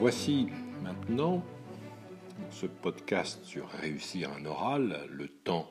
Voici 0.00 0.48
maintenant 0.82 1.44
ce 2.50 2.64
podcast 2.64 3.44
sur 3.44 3.68
réussir 3.68 4.32
un 4.32 4.46
oral, 4.46 5.06
le 5.10 5.28
temps 5.28 5.70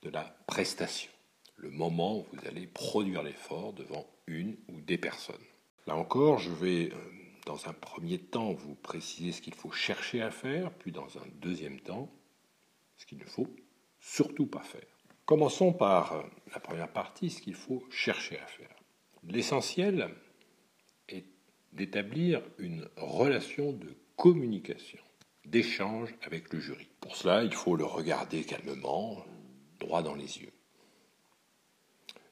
de 0.00 0.08
la 0.08 0.22
prestation, 0.46 1.10
le 1.56 1.68
moment 1.68 2.20
où 2.20 2.26
vous 2.32 2.48
allez 2.48 2.66
produire 2.66 3.22
l'effort 3.22 3.74
devant 3.74 4.06
une 4.26 4.56
ou 4.68 4.80
des 4.80 4.96
personnes. 4.96 5.44
Là 5.86 5.96
encore, 5.96 6.38
je 6.38 6.50
vais 6.50 6.90
euh, 6.90 6.96
dans 7.44 7.68
un 7.68 7.74
premier 7.74 8.16
temps 8.16 8.54
vous 8.54 8.74
préciser 8.74 9.32
ce 9.32 9.42
qu'il 9.42 9.54
faut 9.54 9.70
chercher 9.70 10.22
à 10.22 10.30
faire, 10.30 10.72
puis 10.72 10.90
dans 10.90 11.18
un 11.18 11.28
deuxième 11.34 11.80
temps, 11.80 12.10
ce 12.96 13.04
qu'il 13.04 13.18
ne 13.18 13.26
faut 13.26 13.54
surtout 14.00 14.46
pas 14.46 14.62
faire. 14.62 14.96
Commençons 15.26 15.74
par 15.74 16.14
euh, 16.14 16.22
la 16.54 16.60
première 16.60 16.90
partie, 16.90 17.28
ce 17.28 17.42
qu'il 17.42 17.54
faut 17.54 17.84
chercher 17.90 18.38
à 18.38 18.46
faire. 18.46 18.74
L'essentiel 19.24 20.16
d'établir 21.76 22.42
une 22.58 22.88
relation 22.96 23.72
de 23.72 23.94
communication, 24.16 24.98
d'échange 25.44 26.14
avec 26.22 26.52
le 26.52 26.58
jury. 26.58 26.88
Pour 27.00 27.16
cela, 27.16 27.44
il 27.44 27.52
faut 27.52 27.76
le 27.76 27.84
regarder 27.84 28.42
calmement, 28.44 29.24
droit 29.78 30.02
dans 30.02 30.14
les 30.14 30.38
yeux. 30.38 30.52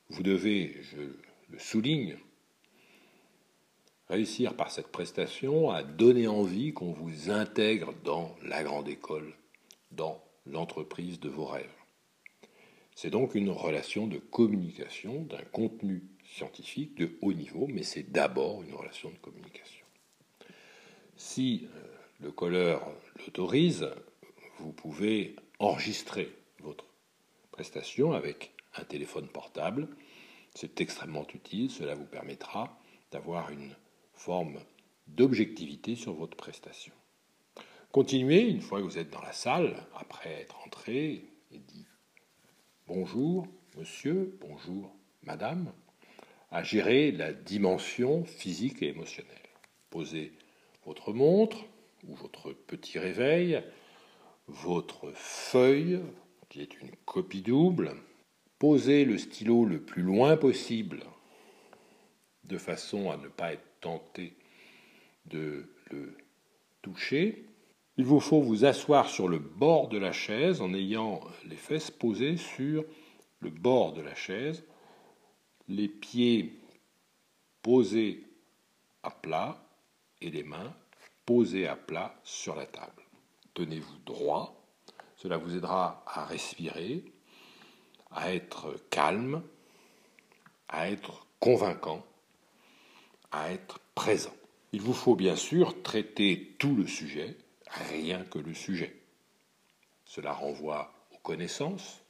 Vous 0.08 0.22
devez, 0.22 0.80
je 0.82 0.96
le 1.50 1.58
souligne, 1.58 2.16
réussir 4.08 4.56
par 4.56 4.70
cette 4.70 4.88
prestation 4.88 5.70
à 5.70 5.82
donner 5.82 6.26
envie 6.26 6.72
qu'on 6.72 6.92
vous 6.92 7.30
intègre 7.30 7.94
dans 8.02 8.34
la 8.42 8.62
grande 8.62 8.88
école, 8.88 9.34
dans 9.90 10.22
l'entreprise 10.46 11.20
de 11.20 11.28
vos 11.28 11.46
rêves. 11.46 11.68
C'est 12.94 13.10
donc 13.10 13.34
une 13.34 13.50
relation 13.50 14.06
de 14.06 14.18
communication 14.18 15.22
d'un 15.22 15.42
contenu 15.52 16.04
scientifique 16.24 16.96
de 16.96 17.16
haut 17.22 17.32
niveau, 17.32 17.66
mais 17.68 17.82
c'est 17.82 18.10
d'abord 18.10 18.62
une 18.62 18.74
relation 18.74 19.10
de 19.10 19.16
communication. 19.16 19.84
Si 21.16 21.68
euh, 21.74 21.86
le 22.20 22.32
colleur 22.32 22.90
l'autorise, 23.18 23.88
vous 24.58 24.72
pouvez 24.72 25.36
enregistrer 25.58 26.32
votre 26.60 26.86
prestation 27.50 28.12
avec 28.12 28.52
un 28.76 28.84
téléphone 28.84 29.28
portable. 29.28 29.88
C'est 30.54 30.80
extrêmement 30.80 31.26
utile, 31.34 31.70
cela 31.70 31.94
vous 31.94 32.04
permettra 32.04 32.78
d'avoir 33.10 33.50
une 33.50 33.74
forme 34.12 34.58
d'objectivité 35.06 35.96
sur 35.96 36.14
votre 36.14 36.36
prestation. 36.36 36.94
Continuez, 37.92 38.48
une 38.48 38.60
fois 38.60 38.80
que 38.80 38.84
vous 38.84 38.98
êtes 38.98 39.10
dans 39.10 39.22
la 39.22 39.32
salle, 39.32 39.76
après 39.94 40.42
être 40.42 40.58
entré 40.66 41.24
et 41.52 41.58
dit 41.58 41.86
bonjour 42.86 43.46
monsieur, 43.76 44.36
bonjour 44.40 44.94
madame, 45.22 45.72
à 46.54 46.62
gérer 46.62 47.10
la 47.10 47.32
dimension 47.32 48.24
physique 48.24 48.80
et 48.80 48.90
émotionnelle. 48.90 49.34
Posez 49.90 50.32
votre 50.86 51.12
montre 51.12 51.64
ou 52.06 52.14
votre 52.14 52.52
petit 52.52 53.00
réveil, 53.00 53.60
votre 54.46 55.10
feuille, 55.14 55.98
qui 56.48 56.60
est 56.60 56.80
une 56.80 56.92
copie 57.06 57.42
double, 57.42 57.90
posez 58.60 59.04
le 59.04 59.18
stylo 59.18 59.64
le 59.64 59.80
plus 59.80 60.02
loin 60.02 60.36
possible, 60.36 61.02
de 62.44 62.56
façon 62.56 63.10
à 63.10 63.16
ne 63.16 63.26
pas 63.26 63.52
être 63.54 63.80
tenté 63.80 64.36
de 65.26 65.66
le 65.90 66.16
toucher. 66.82 67.46
Il 67.96 68.04
vous 68.04 68.20
faut 68.20 68.40
vous 68.40 68.64
asseoir 68.64 69.08
sur 69.08 69.26
le 69.26 69.40
bord 69.40 69.88
de 69.88 69.98
la 69.98 70.12
chaise 70.12 70.60
en 70.60 70.72
ayant 70.72 71.20
les 71.46 71.56
fesses 71.56 71.90
posées 71.90 72.36
sur 72.36 72.84
le 73.40 73.50
bord 73.50 73.92
de 73.92 74.02
la 74.02 74.14
chaise, 74.14 74.62
les 75.68 75.88
pieds 75.88 76.58
posés 77.62 78.24
à 79.02 79.10
plat 79.10 79.66
et 80.20 80.30
les 80.30 80.42
mains 80.42 80.74
posées 81.26 81.66
à 81.66 81.76
plat 81.76 82.14
sur 82.22 82.54
la 82.54 82.66
table. 82.66 83.02
Tenez-vous 83.54 83.98
droit, 84.04 84.62
cela 85.16 85.36
vous 85.36 85.56
aidera 85.56 86.02
à 86.06 86.24
respirer, 86.24 87.04
à 88.10 88.34
être 88.34 88.74
calme, 88.90 89.42
à 90.68 90.90
être 90.90 91.26
convaincant 91.40 92.04
à 93.34 93.50
être 93.50 93.80
présent. 93.96 94.34
Il 94.72 94.80
vous 94.80 94.94
faut 94.94 95.16
bien 95.16 95.34
sûr 95.34 95.82
traiter 95.82 96.54
tout 96.58 96.76
le 96.76 96.86
sujet, 96.86 97.36
rien 97.66 98.24
que 98.24 98.38
le 98.38 98.54
sujet. 98.54 98.96
Cela 100.04 100.32
renvoie 100.32 100.94
aux 101.12 101.18
connaissances 101.18 102.00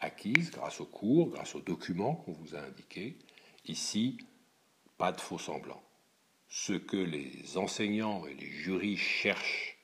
acquises 0.00 0.50
grâce 0.50 0.80
aux 0.80 0.86
cours, 0.86 1.30
grâce 1.30 1.54
aux 1.54 1.60
documents 1.60 2.16
qu'on 2.16 2.32
vous 2.32 2.54
a 2.54 2.60
indiqués. 2.60 3.18
Ici, 3.66 4.18
pas 4.98 5.12
de 5.12 5.20
faux 5.20 5.38
semblants. 5.38 5.82
Ce 6.48 6.72
que 6.72 6.96
les 6.96 7.56
enseignants 7.56 8.26
et 8.26 8.34
les 8.34 8.50
jurys 8.50 8.96
cherchent 8.96 9.78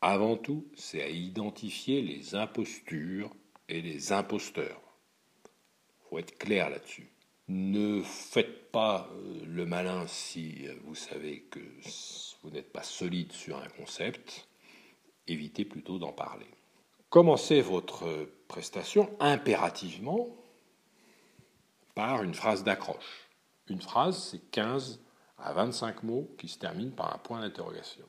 avant 0.00 0.36
tout, 0.36 0.66
c'est 0.76 1.02
à 1.02 1.08
identifier 1.08 2.00
les 2.00 2.34
impostures 2.34 3.34
et 3.68 3.82
les 3.82 4.12
imposteurs. 4.12 4.80
Il 5.44 6.08
faut 6.08 6.18
être 6.18 6.38
clair 6.38 6.70
là-dessus. 6.70 7.10
Ne 7.48 8.02
faites 8.02 8.70
pas 8.70 9.10
euh, 9.12 9.44
le 9.44 9.66
malin 9.66 10.06
si 10.06 10.66
vous 10.84 10.94
savez 10.94 11.42
que 11.50 11.60
vous 12.42 12.50
n'êtes 12.50 12.72
pas 12.72 12.82
solide 12.82 13.32
sur 13.32 13.58
un 13.58 13.68
concept. 13.68 14.48
Évitez 15.26 15.64
plutôt 15.64 15.98
d'en 15.98 16.12
parler. 16.12 16.46
Commencez 17.10 17.60
votre 17.60 18.28
prestation 18.48 19.14
impérativement 19.20 20.28
par 21.94 22.22
une 22.22 22.34
phrase 22.34 22.64
d'accroche. 22.64 23.28
Une 23.68 23.82
phrase, 23.82 24.30
c'est 24.30 24.50
15 24.50 25.00
à 25.38 25.52
25 25.52 26.02
mots 26.02 26.34
qui 26.38 26.48
se 26.48 26.58
terminent 26.58 26.94
par 26.94 27.14
un 27.14 27.18
point 27.18 27.40
d'interrogation. 27.40 28.06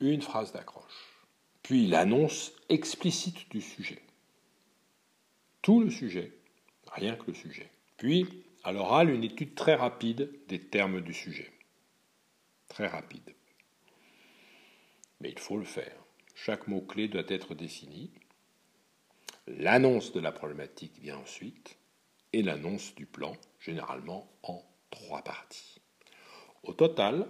Une 0.00 0.22
phrase 0.22 0.52
d'accroche. 0.52 1.26
Puis 1.62 1.86
l'annonce 1.86 2.52
explicite 2.68 3.50
du 3.50 3.60
sujet. 3.60 4.02
Tout 5.62 5.80
le 5.80 5.90
sujet 5.90 6.32
rien 6.94 7.16
que 7.16 7.26
le 7.26 7.34
sujet. 7.34 7.70
Puis, 7.96 8.44
à 8.62 8.72
l'oral, 8.72 9.10
une 9.10 9.24
étude 9.24 9.54
très 9.54 9.74
rapide 9.74 10.30
des 10.48 10.60
termes 10.60 11.00
du 11.00 11.12
sujet. 11.12 11.50
Très 12.68 12.86
rapide. 12.86 13.34
Mais 15.20 15.30
il 15.30 15.38
faut 15.38 15.58
le 15.58 15.64
faire. 15.64 16.03
Chaque 16.44 16.68
mot-clé 16.68 17.08
doit 17.08 17.24
être 17.28 17.54
défini. 17.54 18.10
L'annonce 19.46 20.12
de 20.12 20.20
la 20.20 20.30
problématique 20.30 20.92
vient 21.00 21.16
ensuite, 21.16 21.78
et 22.34 22.42
l'annonce 22.42 22.94
du 22.96 23.06
plan, 23.06 23.34
généralement 23.60 24.30
en 24.42 24.62
trois 24.90 25.22
parties. 25.22 25.80
Au 26.62 26.74
total, 26.74 27.26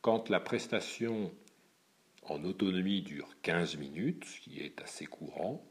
quand 0.00 0.28
la 0.28 0.40
prestation 0.40 1.32
en 2.24 2.42
autonomie 2.42 3.02
dure 3.02 3.28
15 3.42 3.76
minutes, 3.76 4.24
ce 4.24 4.40
qui 4.40 4.58
est 4.58 4.82
assez 4.82 5.06
courant, 5.06 5.64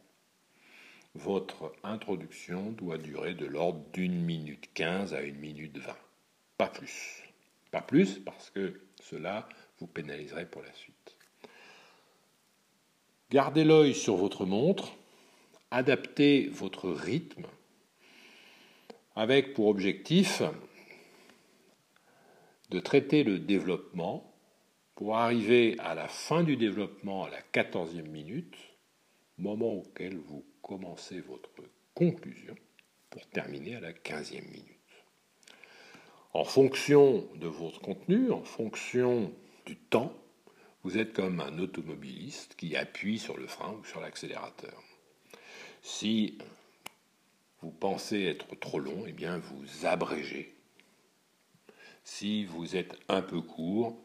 votre 1.15 1.73
introduction 1.83 2.71
doit 2.71 2.97
durer 2.97 3.33
de 3.33 3.47
l'ordre 3.47 3.83
d'une 3.91 4.23
minute 4.23 4.73
quinze 4.73 5.13
à 5.13 5.23
une 5.23 5.39
minute 5.39 5.77
vingt. 5.77 5.97
Pas 6.57 6.69
plus. 6.69 7.21
Pas 7.69 7.81
plus 7.81 8.17
parce 8.17 8.49
que 8.49 8.79
cela 9.01 9.49
vous 9.79 9.87
pénaliserait 9.87 10.49
pour 10.49 10.61
la 10.61 10.73
suite. 10.73 11.18
Gardez 13.31 13.63
l'œil 13.63 13.93
sur 13.93 14.15
votre 14.15 14.45
montre, 14.45 14.95
adaptez 15.69 16.47
votre 16.47 16.89
rythme 16.89 17.45
avec 19.15 19.53
pour 19.53 19.67
objectif 19.67 20.41
de 22.71 22.79
traiter 22.79 23.23
le 23.23 23.37
développement 23.37 24.33
pour 24.95 25.17
arriver 25.17 25.75
à 25.77 25.93
la 25.93 26.07
fin 26.07 26.43
du 26.43 26.57
développement 26.57 27.23
à 27.23 27.29
la 27.29 27.41
quatorzième 27.41 28.09
minute, 28.09 28.55
moment 29.37 29.73
auquel 29.73 30.17
vous 30.17 30.43
commencez 30.63 31.21
votre 31.21 31.51
conclusion 31.93 32.55
pour 33.11 33.27
terminer 33.27 33.75
à 33.75 33.79
la 33.79 33.93
quinzième 33.93 34.45
minute. 34.45 34.65
En 36.33 36.45
fonction 36.45 37.27
de 37.35 37.47
votre 37.47 37.79
contenu, 37.79 38.31
en 38.31 38.43
fonction 38.43 39.31
du 39.67 39.75
temps, 39.75 40.13
vous 40.83 40.97
êtes 40.97 41.13
comme 41.13 41.41
un 41.41 41.59
automobiliste 41.59 42.55
qui 42.55 42.75
appuie 42.75 43.19
sur 43.19 43.37
le 43.37 43.47
frein 43.47 43.73
ou 43.73 43.85
sur 43.85 43.99
l'accélérateur. 43.99 44.81
Si 45.81 46.37
vous 47.61 47.71
pensez 47.71 48.23
être 48.23 48.57
trop 48.59 48.79
long, 48.79 49.05
eh 49.05 49.11
bien 49.11 49.37
vous 49.37 49.85
abrégez. 49.85 50.55
Si 52.03 52.45
vous 52.45 52.75
êtes 52.75 52.97
un 53.07 53.21
peu 53.21 53.41
court, 53.41 53.97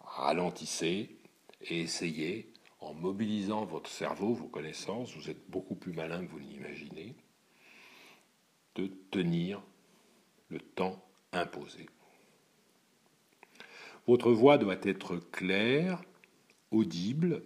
ralentissez 0.00 1.16
et 1.62 1.80
essayez 1.80 2.52
en 2.80 2.94
mobilisant 2.94 3.64
votre 3.64 3.88
cerveau, 3.88 4.34
vos 4.34 4.48
connaissances, 4.48 5.14
vous 5.16 5.30
êtes 5.30 5.48
beaucoup 5.48 5.76
plus 5.76 5.92
malin 5.92 6.24
que 6.24 6.30
vous 6.30 6.38
l'imaginez, 6.38 7.14
de 8.74 8.90
tenir 9.10 9.62
le 10.48 10.58
temps 10.58 11.00
imposé. 11.32 11.86
Votre 14.06 14.32
voix 14.32 14.58
doit 14.58 14.80
être 14.82 15.16
claire, 15.16 16.02
audible, 16.72 17.42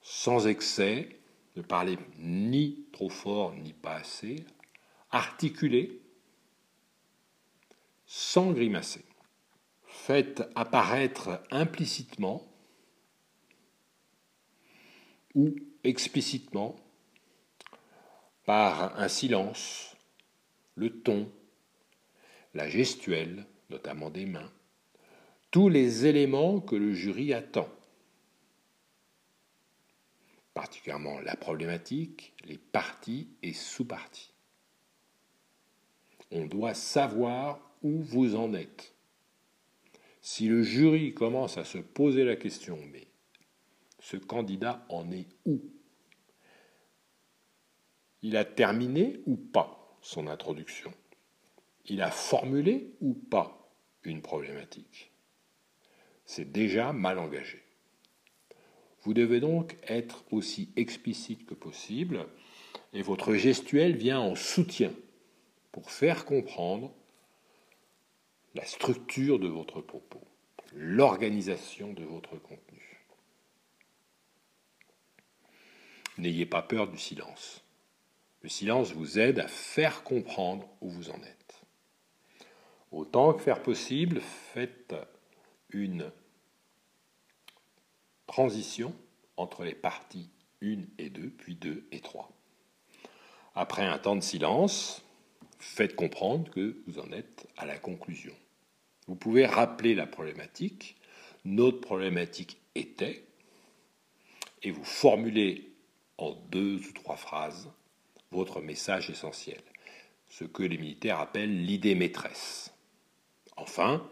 sans 0.00 0.46
excès, 0.46 1.20
ne 1.56 1.62
parlez 1.62 1.98
ni 2.18 2.86
trop 2.92 3.08
fort 3.08 3.54
ni 3.54 3.72
pas 3.72 3.96
assez, 3.96 4.44
articulée, 5.10 6.00
sans 8.06 8.52
grimacer. 8.52 9.04
faites 9.88 10.42
apparaître 10.54 11.42
implicitement 11.50 12.46
ou 15.34 15.54
explicitement 15.84 16.76
par 18.44 18.98
un 19.00 19.08
silence, 19.08 19.96
le 20.76 21.02
ton, 21.02 21.32
la 22.54 22.68
gestuelle, 22.68 23.46
notamment 23.70 24.10
des 24.10 24.26
mains, 24.26 24.52
tous 25.56 25.70
les 25.70 26.04
éléments 26.04 26.60
que 26.60 26.76
le 26.76 26.92
jury 26.92 27.32
attend, 27.32 27.70
particulièrement 30.52 31.18
la 31.20 31.34
problématique, 31.34 32.34
les 32.44 32.58
parties 32.58 33.30
et 33.42 33.54
sous-parties. 33.54 34.34
On 36.30 36.44
doit 36.44 36.74
savoir 36.74 37.74
où 37.82 38.02
vous 38.02 38.36
en 38.36 38.52
êtes. 38.52 38.94
Si 40.20 40.46
le 40.46 40.62
jury 40.62 41.14
commence 41.14 41.56
à 41.56 41.64
se 41.64 41.78
poser 41.78 42.24
la 42.24 42.36
question, 42.36 42.78
mais 42.92 43.06
ce 43.98 44.18
candidat 44.18 44.84
en 44.90 45.10
est 45.10 45.28
où? 45.46 45.62
Il 48.20 48.36
a 48.36 48.44
terminé 48.44 49.22
ou 49.24 49.36
pas 49.36 49.96
son 50.02 50.26
introduction? 50.26 50.92
Il 51.86 52.02
a 52.02 52.10
formulé 52.10 52.94
ou 53.00 53.14
pas 53.14 53.72
une 54.02 54.20
problématique? 54.20 55.12
C'est 56.26 56.50
déjà 56.50 56.92
mal 56.92 57.18
engagé. 57.18 57.62
Vous 59.02 59.14
devez 59.14 59.38
donc 59.38 59.76
être 59.86 60.24
aussi 60.32 60.70
explicite 60.76 61.46
que 61.46 61.54
possible 61.54 62.26
et 62.92 63.02
votre 63.02 63.34
gestuelle 63.34 63.96
vient 63.96 64.18
en 64.18 64.34
soutien 64.34 64.92
pour 65.70 65.90
faire 65.90 66.24
comprendre 66.24 66.92
la 68.54 68.64
structure 68.64 69.38
de 69.38 69.46
votre 69.46 69.80
propos, 69.80 70.24
l'organisation 70.74 71.92
de 71.92 72.02
votre 72.02 72.36
contenu. 72.36 73.04
N'ayez 76.18 76.46
pas 76.46 76.62
peur 76.62 76.88
du 76.88 76.98
silence. 76.98 77.62
Le 78.42 78.48
silence 78.48 78.92
vous 78.92 79.18
aide 79.18 79.38
à 79.38 79.48
faire 79.48 80.02
comprendre 80.02 80.66
où 80.80 80.88
vous 80.88 81.10
en 81.10 81.22
êtes. 81.22 81.62
Autant 82.90 83.34
que 83.34 83.42
faire 83.42 83.62
possible, 83.62 84.20
faites 84.20 84.94
une 85.76 86.10
transition 88.26 88.94
entre 89.36 89.64
les 89.64 89.74
parties 89.74 90.30
1 90.62 90.78
et 90.98 91.10
2, 91.10 91.30
puis 91.30 91.54
2 91.54 91.86
et 91.92 92.00
3. 92.00 92.30
Après 93.54 93.84
un 93.84 93.98
temps 93.98 94.16
de 94.16 94.22
silence, 94.22 95.02
faites 95.58 95.94
comprendre 95.94 96.50
que 96.50 96.82
vous 96.86 96.98
en 96.98 97.12
êtes 97.12 97.46
à 97.56 97.66
la 97.66 97.78
conclusion. 97.78 98.34
Vous 99.06 99.16
pouvez 99.16 99.46
rappeler 99.46 99.94
la 99.94 100.06
problématique. 100.06 100.96
Notre 101.44 101.80
problématique 101.80 102.58
était, 102.74 103.24
et 104.62 104.70
vous 104.70 104.84
formulez 104.84 105.70
en 106.18 106.32
deux 106.32 106.80
ou 106.88 106.92
trois 106.92 107.16
phrases 107.16 107.70
votre 108.32 108.60
message 108.60 109.10
essentiel, 109.10 109.62
ce 110.28 110.44
que 110.44 110.62
les 110.62 110.78
militaires 110.78 111.20
appellent 111.20 111.64
l'idée 111.64 111.94
maîtresse. 111.94 112.74
Enfin, 113.56 114.06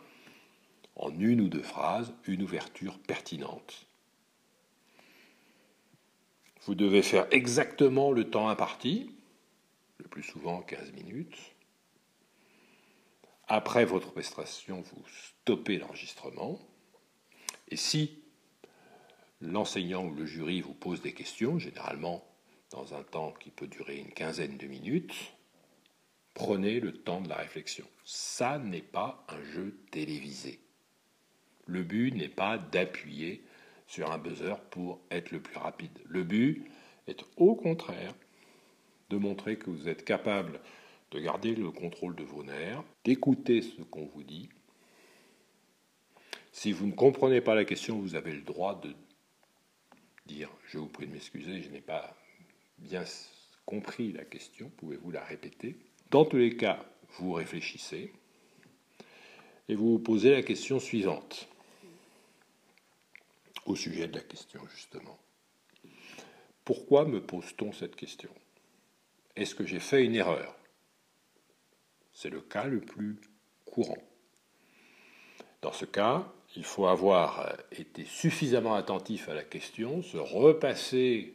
en 0.97 1.11
une 1.19 1.41
ou 1.41 1.49
deux 1.49 1.63
phrases, 1.63 2.15
une 2.27 2.43
ouverture 2.43 2.99
pertinente. 2.99 3.87
Vous 6.63 6.75
devez 6.75 7.03
faire 7.03 7.27
exactement 7.31 8.13
le 8.13 8.31
temps 8.31 8.49
imparti, 8.49 9.15
le 9.99 10.09
plus 10.09 10.23
souvent 10.23 10.63
15 10.63 10.93
minutes, 10.93 11.55
après 13.47 13.85
votre 13.85 14.13
prestation, 14.13 14.81
vous 14.81 15.03
stoppez 15.07 15.79
l'enregistrement. 15.79 16.59
Et 17.69 17.77
si 17.77 18.23
l'enseignant 19.41 20.07
ou 20.07 20.15
le 20.15 20.25
jury 20.25 20.63
vous 20.63 20.73
pose 20.73 21.03
des 21.03 21.13
questions, 21.13 21.59
généralement 21.59 22.25
dans 22.71 22.95
un 22.95 23.03
temps 23.03 23.33
qui 23.33 23.51
peut 23.51 23.67
durer 23.67 23.99
une 23.99 24.13
quinzaine 24.13 24.57
de 24.57 24.67
minutes, 24.67 25.35
prenez 26.33 26.81
le 26.81 26.93
temps 26.93 27.21
de 27.21 27.29
la 27.29 27.37
réflexion. 27.37 27.87
Ça 28.05 28.59
n'est 28.59 28.83
pas 28.83 29.25
un 29.29 29.43
jeu 29.45 29.79
télévisé. 29.91 30.64
Le 31.67 31.83
but 31.83 32.15
n'est 32.15 32.29
pas 32.29 32.59
d'appuyer 32.59 33.43
sur 33.87 34.11
un 34.13 34.19
buzzer 34.19 34.61
pour 34.71 35.01
être 35.11 35.31
le 35.31 35.41
plus 35.41 35.59
rapide. 35.59 35.99
Le 36.07 36.25
but 36.25 36.65
est 37.07 37.25
au 37.37 37.55
contraire 37.55 38.15
de 39.11 39.17
montrer 39.17 39.57
que 39.57 39.71
vous 39.71 39.89
êtes 39.89 40.05
capable 40.05 40.61
de 41.11 41.21
garder 41.21 41.55
le 41.55 41.71
contrôle 41.71 42.17
de 42.17 42.25
vos 42.25 42.43
nerfs, 42.43 42.83
d'écouter 43.05 43.63
ce 43.63 43.83
qu'on 43.83 44.07
vous 44.07 44.25
dit. 44.25 44.49
Si 46.51 46.73
vous 46.73 46.87
ne 46.87 46.93
comprenez 46.93 47.41
pas 47.41 47.55
la 47.55 47.65
question, 47.65 47.99
vous 47.99 48.15
avez 48.15 48.33
le 48.33 48.43
droit 48.43 48.81
de 48.81 48.95
dire 50.27 50.51
Je 50.67 50.79
vous 50.79 50.89
prie 50.89 51.07
de 51.07 51.13
m'excuser, 51.13 51.63
je 51.63 51.71
n'ai 51.71 51.81
pas 51.81 52.17
bien 52.79 53.05
compris 53.65 54.13
la 54.13 54.25
question, 54.25 54.71
pouvez-vous 54.77 55.11
la 55.11 55.25
répéter? 55.25 55.77
Dans 56.11 56.25
tous 56.25 56.37
les 56.37 56.57
cas, 56.57 56.85
vous 57.19 57.33
réfléchissez 57.33 58.13
et 59.69 59.75
vous 59.75 59.93
vous 59.93 59.99
posez 59.99 60.33
la 60.33 60.43
question 60.43 60.79
suivante, 60.79 61.49
au 63.67 63.77
sujet 63.77 64.09
de 64.09 64.17
la 64.17 64.23
question 64.23 64.61
justement. 64.75 65.19
Pourquoi 66.65 67.05
me 67.05 67.21
pose-t-on 67.21 67.73
cette 67.73 67.97
question? 67.97 68.31
Est-ce 69.37 69.55
que 69.55 69.67
j'ai 69.67 69.81
fait 69.81 70.05
une 70.05 70.15
erreur? 70.15 70.57
C'est 72.13 72.31
le 72.31 72.41
cas 72.41 72.65
le 72.65 72.81
plus 72.81 73.21
courant. 73.65 74.03
Dans 75.61 75.73
ce 75.73 75.85
cas, 75.85 76.33
il 76.57 76.65
faut 76.65 76.87
avoir 76.87 77.57
été 77.73 78.05
suffisamment 78.05 78.75
attentif 78.75 79.29
à 79.29 79.35
la 79.35 79.43
question, 79.43 80.03
se 80.03 80.17
repasser 80.17 81.35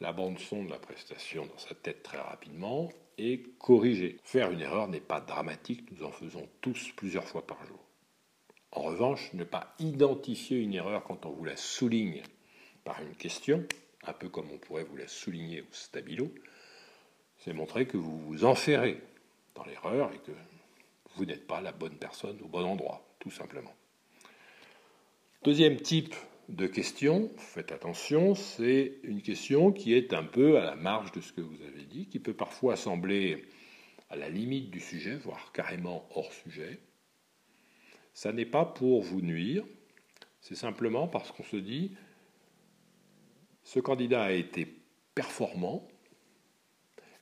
la 0.00 0.12
bande 0.12 0.38
son 0.38 0.64
de 0.64 0.70
la 0.70 0.78
prestation 0.78 1.46
dans 1.46 1.58
sa 1.58 1.74
tête 1.74 2.02
très 2.02 2.18
rapidement 2.18 2.90
et 3.18 3.42
corriger. 3.58 4.18
Faire 4.24 4.50
une 4.50 4.60
erreur 4.60 4.88
n'est 4.88 5.00
pas 5.00 5.20
dramatique, 5.20 5.90
nous 5.92 6.04
en 6.04 6.10
faisons 6.10 6.48
tous 6.60 6.92
plusieurs 6.96 7.28
fois 7.28 7.46
par 7.46 7.64
jour. 7.66 7.78
En 8.72 8.82
revanche, 8.82 9.32
ne 9.34 9.44
pas 9.44 9.74
identifier 9.78 10.58
une 10.58 10.74
erreur 10.74 11.04
quand 11.04 11.26
on 11.26 11.30
vous 11.30 11.44
la 11.44 11.56
souligne 11.56 12.22
par 12.84 13.00
une 13.02 13.14
question, 13.14 13.64
un 14.04 14.12
peu 14.12 14.28
comme 14.28 14.50
on 14.50 14.58
pourrait 14.58 14.84
vous 14.84 14.96
la 14.96 15.08
souligner 15.08 15.60
au 15.60 15.72
stabilo, 15.72 16.32
c'est 17.38 17.52
montrer 17.52 17.86
que 17.86 17.98
vous 17.98 18.18
vous 18.18 18.44
enferrez 18.44 19.00
dans 19.54 19.64
l'erreur 19.64 20.10
et 20.12 20.18
que 20.18 20.32
vous 21.16 21.26
n'êtes 21.26 21.46
pas 21.46 21.60
la 21.60 21.72
bonne 21.72 21.96
personne 21.96 22.38
au 22.42 22.48
bon 22.48 22.64
endroit, 22.64 23.06
tout 23.18 23.30
simplement. 23.30 23.74
Deuxième 25.44 25.76
type 25.76 26.14
de 26.48 26.66
question, 26.66 27.30
faites 27.36 27.72
attention, 27.72 28.34
c'est 28.34 28.94
une 29.02 29.22
question 29.22 29.72
qui 29.72 29.94
est 29.94 30.14
un 30.14 30.24
peu 30.24 30.58
à 30.58 30.64
la 30.64 30.76
marge 30.76 31.12
de 31.12 31.20
ce 31.20 31.32
que 31.32 31.40
vous 31.40 31.62
avez 31.62 31.84
dit, 31.84 32.06
qui 32.06 32.20
peut 32.20 32.34
parfois 32.34 32.76
sembler 32.76 33.44
à 34.08 34.16
la 34.16 34.28
limite 34.28 34.70
du 34.70 34.80
sujet, 34.80 35.16
voire 35.16 35.52
carrément 35.52 36.08
hors 36.14 36.32
sujet. 36.32 36.78
Ça 38.14 38.32
n'est 38.32 38.46
pas 38.46 38.64
pour 38.64 39.02
vous 39.02 39.20
nuire, 39.22 39.64
c'est 40.40 40.54
simplement 40.54 41.08
parce 41.08 41.32
qu'on 41.32 41.44
se 41.44 41.56
dit, 41.56 41.92
ce 43.62 43.80
candidat 43.80 44.24
a 44.24 44.32
été 44.32 44.82
performant, 45.14 45.88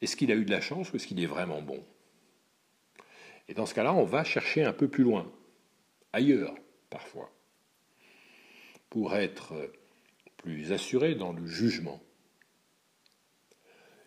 est-ce 0.00 0.16
qu'il 0.16 0.32
a 0.32 0.35
eu 0.35 0.44
de 0.44 0.50
la 0.50 0.61
chance 0.61 0.92
ou 0.92 0.97
est-ce 0.97 1.06
qu'il 1.06 1.23
est 1.23 1.26
vraiment 1.26 1.62
bon? 1.62 1.85
Et 3.49 3.54
dans 3.54 3.66
ce 3.66 3.75
cas-là, 3.75 3.92
on 3.92 4.04
va 4.04 4.25
chercher 4.25 4.64
un 4.64 4.73
peu 4.73 4.88
plus 4.88 5.04
loin, 5.04 5.30
ailleurs 6.12 6.54
parfois, 6.88 7.30
pour 8.88 9.14
être 9.14 9.54
plus 10.38 10.73
assuré 10.73 11.14
dans 11.14 11.32
le 11.32 11.47
jugement. 11.47 12.00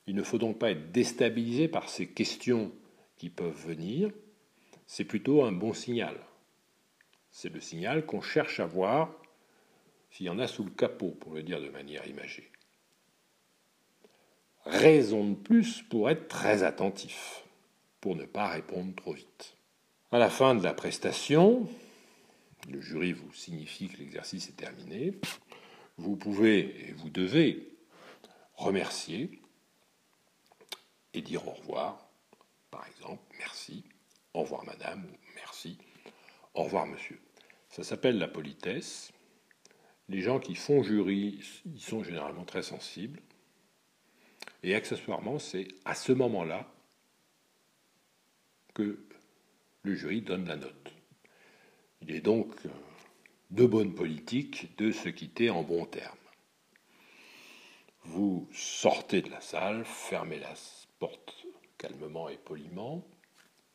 Il 0.08 0.16
ne 0.16 0.24
faut 0.24 0.38
donc 0.38 0.60
pas 0.60 0.72
être 0.72 0.92
déstabilisé 0.92 1.68
par 1.68 1.88
ces 1.88 2.08
questions 2.08 2.74
qui 3.18 3.30
peuvent 3.30 3.68
venir, 3.68 4.12
c'est 4.86 5.06
plutôt 5.06 5.44
un 5.44 5.52
bon 5.52 5.74
signal. 5.74 6.18
C'est 7.34 7.50
le 7.50 7.60
signal 7.60 8.06
qu'on 8.06 8.22
cherche 8.22 8.60
à 8.60 8.66
voir 8.68 9.12
s'il 10.12 10.28
y 10.28 10.30
en 10.30 10.38
a 10.38 10.48
sous 10.48 10.64
le 10.64 10.70
capot, 10.70 11.10
pour 11.10 11.34
le 11.34 11.42
dire 11.42 11.60
de 11.60 11.70
manière 11.70 12.08
imagée. 12.08 12.52
Raison 14.66 15.32
de 15.32 15.36
plus 15.36 15.82
pour 15.82 16.12
être 16.12 16.28
très 16.28 16.62
attentif 16.62 17.44
pour 18.00 18.16
ne 18.16 18.26
pas 18.26 18.50
répondre 18.50 18.94
trop 18.96 19.14
vite. 19.14 19.58
À 20.12 20.20
la 20.20 20.30
fin 20.30 20.54
de 20.54 20.64
la 20.64 20.76
prestation, 20.76 21.68
le 22.70 22.80
jury 22.80 23.14
vous 23.14 23.34
signifie 23.34 23.90
que 23.90 23.98
l'exercice 23.98 24.50
est 24.50 24.58
terminé. 24.58 25.20
Vous 25.98 26.16
pouvez 26.16 26.88
et 26.88 26.92
vous 26.92 27.10
devez 27.10 27.68
remercier 28.56 29.42
et 31.16 31.24
dire 31.24 31.48
au 31.48 31.54
revoir. 31.54 32.08
Par 32.70 32.86
exemple, 32.88 33.24
merci, 33.40 33.84
au 34.36 34.42
revoir 34.42 34.64
madame, 34.66 35.04
au 36.54 36.64
revoir 36.64 36.86
monsieur. 36.86 37.20
Ça 37.70 37.84
s'appelle 37.84 38.18
la 38.18 38.28
politesse. 38.28 39.12
Les 40.10 40.22
gens 40.22 40.40
qui 40.40 40.56
font 40.56 40.84
jury, 40.84 41.40
ils 41.66 41.82
sont 41.82 42.04
généralement 42.04 42.46
très 42.46 42.62
sensibles. 42.62 43.22
Et 44.62 44.76
accessoirement, 44.76 45.40
c'est 45.40 45.68
à 45.86 45.96
ce 45.96 46.12
moment-là 46.12 46.72
que 48.74 49.06
le 49.84 49.96
jury 49.96 50.22
donne 50.22 50.48
la 50.48 50.56
note. 50.56 50.94
Il 52.02 52.12
est 52.12 52.22
donc 52.22 52.54
de 53.52 53.66
bonne 53.66 53.94
politique 53.94 54.76
de 54.78 54.92
se 54.92 55.10
quitter 55.10 55.50
en 55.50 55.64
bons 55.64 55.86
termes. 55.86 56.18
Vous 58.04 58.50
sortez 58.52 59.22
de 59.22 59.30
la 59.30 59.42
salle, 59.42 59.86
fermez 59.86 60.40
la 60.40 60.54
porte 61.00 61.46
calmement 61.78 62.30
et 62.30 62.38
poliment, 62.38 63.06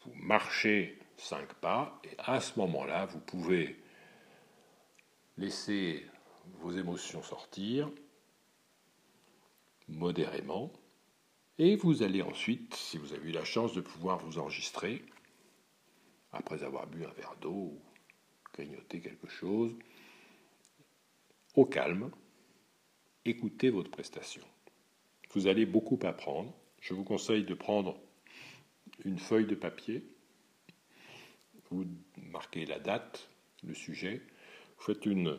vous 0.05 0.15
marchez 0.15 0.99
cinq 1.19 1.53
pas, 1.55 2.01
et 2.05 2.15
à 2.19 2.41
ce 2.41 2.59
moment-là, 2.59 3.07
vous 3.07 3.21
pouvez 3.21 3.83
laisser 5.37 6.07
vos 6.61 6.73
émotions 6.73 7.23
sortir 7.23 7.91
modérément, 9.89 10.73
et 11.59 11.77
vous 11.77 12.03
allez 12.03 12.23
ensuite, 12.23 12.75
si 12.75 12.99
vous 12.99 13.13
avez 13.13 13.31
eu 13.31 13.33
la 13.33 13.45
chance 13.45 13.73
de 13.73 13.81
pouvoir 13.81 14.19
vous 14.19 14.39
enregistrer, 14.39 15.05
après 16.33 16.63
avoir 16.63 16.87
bu 16.87 17.05
un 17.05 17.11
verre 17.11 17.35
d'eau 17.41 17.51
ou 17.51 17.83
grignoté 18.53 19.01
quelque 19.01 19.29
chose, 19.29 19.75
au 21.57 21.65
calme, 21.65 22.11
écoutez 23.25 23.71
votre 23.71 23.91
prestation. 23.91 24.45
Vous 25.31 25.47
allez 25.47 25.67
beaucoup 25.67 25.99
apprendre. 26.03 26.55
Je 26.81 26.95
vous 26.95 27.05
conseille 27.05 27.45
de 27.45 27.55
prendre 27.55 27.99
une 29.05 29.19
feuille 29.19 29.47
de 29.47 29.55
papier, 29.55 30.05
vous 31.71 31.87
marquez 32.17 32.67
la 32.67 32.79
date, 32.79 33.29
le 33.63 33.75
sujet, 33.75 34.23
vous 34.77 34.85
faites 34.85 35.07
une 35.07 35.39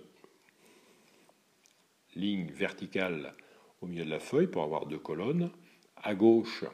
ligne 2.15 2.51
verticale 2.51 3.35
au 3.81 3.87
milieu 3.87 4.05
de 4.05 4.09
la 4.09 4.19
feuille 4.19 4.47
pour 4.47 4.63
avoir 4.63 4.85
deux 4.85 4.99
colonnes. 4.99 5.51
À 5.97 6.15
gauche, 6.15 6.65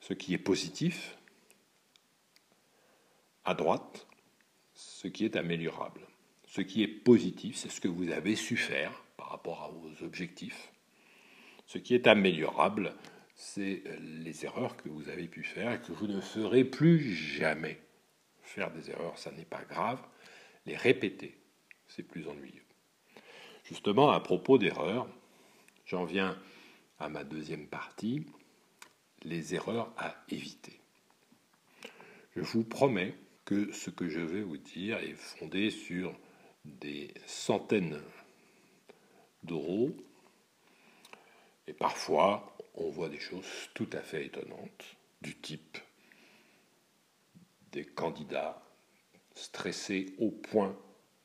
ce 0.00 0.14
qui 0.14 0.34
est 0.34 0.38
positif. 0.38 1.16
À 3.44 3.54
droite, 3.54 4.06
ce 4.74 5.08
qui 5.08 5.24
est 5.24 5.36
améliorable. 5.36 6.06
Ce 6.46 6.60
qui 6.60 6.82
est 6.82 6.88
positif, 6.88 7.56
c'est 7.56 7.70
ce 7.70 7.80
que 7.80 7.88
vous 7.88 8.10
avez 8.10 8.36
su 8.36 8.56
faire 8.56 9.04
par 9.16 9.30
rapport 9.30 9.62
à 9.62 9.68
vos 9.68 10.04
objectifs. 10.04 10.72
Ce 11.66 11.78
qui 11.78 11.94
est 11.94 12.06
améliorable, 12.06 12.94
c'est 13.34 13.82
les 14.00 14.44
erreurs 14.44 14.76
que 14.76 14.88
vous 14.88 15.08
avez 15.08 15.28
pu 15.28 15.42
faire 15.42 15.72
et 15.72 15.80
que 15.80 15.92
vous 15.92 16.06
ne 16.06 16.20
ferez 16.20 16.64
plus 16.64 17.00
jamais. 17.14 17.80
Faire 18.48 18.70
des 18.70 18.90
erreurs, 18.90 19.18
ça 19.18 19.30
n'est 19.30 19.44
pas 19.44 19.62
grave. 19.64 20.00
Les 20.64 20.74
répéter, 20.74 21.36
c'est 21.86 22.02
plus 22.02 22.26
ennuyeux. 22.26 22.64
Justement, 23.64 24.10
à 24.10 24.20
propos 24.20 24.56
d'erreurs, 24.56 25.06
j'en 25.84 26.06
viens 26.06 26.40
à 26.98 27.10
ma 27.10 27.24
deuxième 27.24 27.66
partie, 27.66 28.24
les 29.22 29.54
erreurs 29.54 29.92
à 29.98 30.16
éviter. 30.30 30.80
Je 32.36 32.40
vous 32.40 32.64
promets 32.64 33.14
que 33.44 33.70
ce 33.72 33.90
que 33.90 34.08
je 34.08 34.20
vais 34.20 34.40
vous 34.40 34.56
dire 34.56 34.96
est 34.96 35.12
fondé 35.12 35.70
sur 35.70 36.18
des 36.64 37.12
centaines 37.26 38.00
d'euros. 39.42 39.94
Et 41.66 41.74
parfois, 41.74 42.56
on 42.72 42.88
voit 42.88 43.10
des 43.10 43.20
choses 43.20 43.68
tout 43.74 43.90
à 43.92 44.00
fait 44.00 44.24
étonnantes, 44.24 44.96
du 45.20 45.36
type 45.36 45.76
des 47.72 47.84
candidats 47.84 48.62
stressés 49.34 50.14
au 50.18 50.30
point 50.30 50.76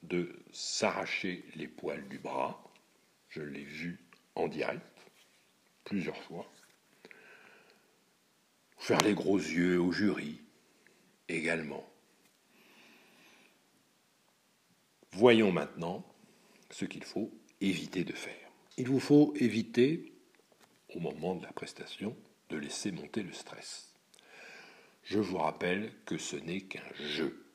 de 0.03 0.43
s'arracher 0.51 1.45
les 1.55 1.67
poils 1.67 2.07
du 2.09 2.19
bras. 2.19 2.63
Je 3.29 3.41
l'ai 3.41 3.63
vu 3.63 3.99
en 4.35 4.47
direct 4.47 4.85
plusieurs 5.83 6.21
fois. 6.23 6.45
Faire 8.77 9.01
les 9.01 9.13
gros 9.13 9.37
yeux 9.37 9.79
au 9.79 9.91
jury 9.91 10.41
également. 11.29 11.89
Voyons 15.13 15.51
maintenant 15.51 16.05
ce 16.69 16.85
qu'il 16.85 17.03
faut 17.03 17.31
éviter 17.61 18.03
de 18.03 18.13
faire. 18.13 18.49
Il 18.77 18.87
vous 18.87 18.99
faut 18.99 19.33
éviter, 19.37 20.11
au 20.95 20.99
moment 20.99 21.35
de 21.35 21.43
la 21.43 21.53
prestation, 21.53 22.15
de 22.49 22.57
laisser 22.57 22.91
monter 22.91 23.21
le 23.21 23.31
stress. 23.31 23.92
Je 25.03 25.19
vous 25.19 25.37
rappelle 25.37 25.91
que 26.05 26.17
ce 26.17 26.35
n'est 26.35 26.61
qu'un 26.61 26.93
jeu. 26.95 27.45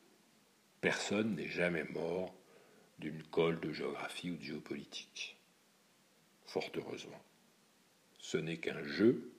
Personne 0.80 1.34
n'est 1.34 1.48
jamais 1.48 1.84
mort 1.84 2.34
d'une 2.98 3.22
colle 3.22 3.58
de 3.60 3.72
géographie 3.72 4.30
ou 4.30 4.36
de 4.36 4.42
géopolitique. 4.42 5.36
Fort 6.46 6.70
heureusement. 6.76 7.22
Ce 8.18 8.36
n'est 8.36 8.58
qu'un 8.58 8.82
jeu, 8.84 9.32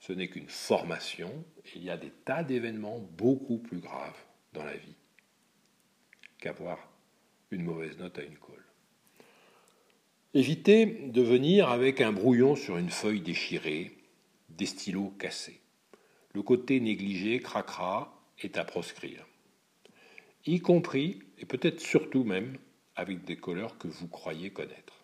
ce 0.00 0.12
n'est 0.12 0.28
qu'une 0.28 0.48
formation. 0.48 1.44
Il 1.74 1.84
y 1.84 1.90
a 1.90 1.96
des 1.96 2.10
tas 2.10 2.42
d'événements 2.42 3.00
beaucoup 3.00 3.58
plus 3.58 3.78
graves 3.78 4.18
dans 4.52 4.64
la 4.64 4.76
vie 4.76 4.96
qu'avoir 6.38 6.78
une 7.50 7.62
mauvaise 7.62 7.98
note 7.98 8.18
à 8.18 8.22
une 8.22 8.38
colle. 8.38 8.64
Évitez 10.34 10.86
de 10.86 11.22
venir 11.22 11.70
avec 11.70 12.00
un 12.00 12.12
brouillon 12.12 12.56
sur 12.56 12.76
une 12.76 12.90
feuille 12.90 13.20
déchirée, 13.20 13.96
des 14.50 14.66
stylos 14.66 15.14
cassés. 15.18 15.60
Le 16.36 16.42
côté 16.42 16.80
négligé, 16.80 17.40
cracra, 17.40 18.14
est 18.40 18.58
à 18.58 18.64
proscrire. 18.66 19.26
Y 20.44 20.60
compris, 20.60 21.22
et 21.38 21.46
peut-être 21.46 21.80
surtout 21.80 22.24
même, 22.24 22.58
avec 22.94 23.24
des 23.24 23.38
couleurs 23.38 23.78
que 23.78 23.88
vous 23.88 24.06
croyez 24.06 24.50
connaître. 24.50 25.02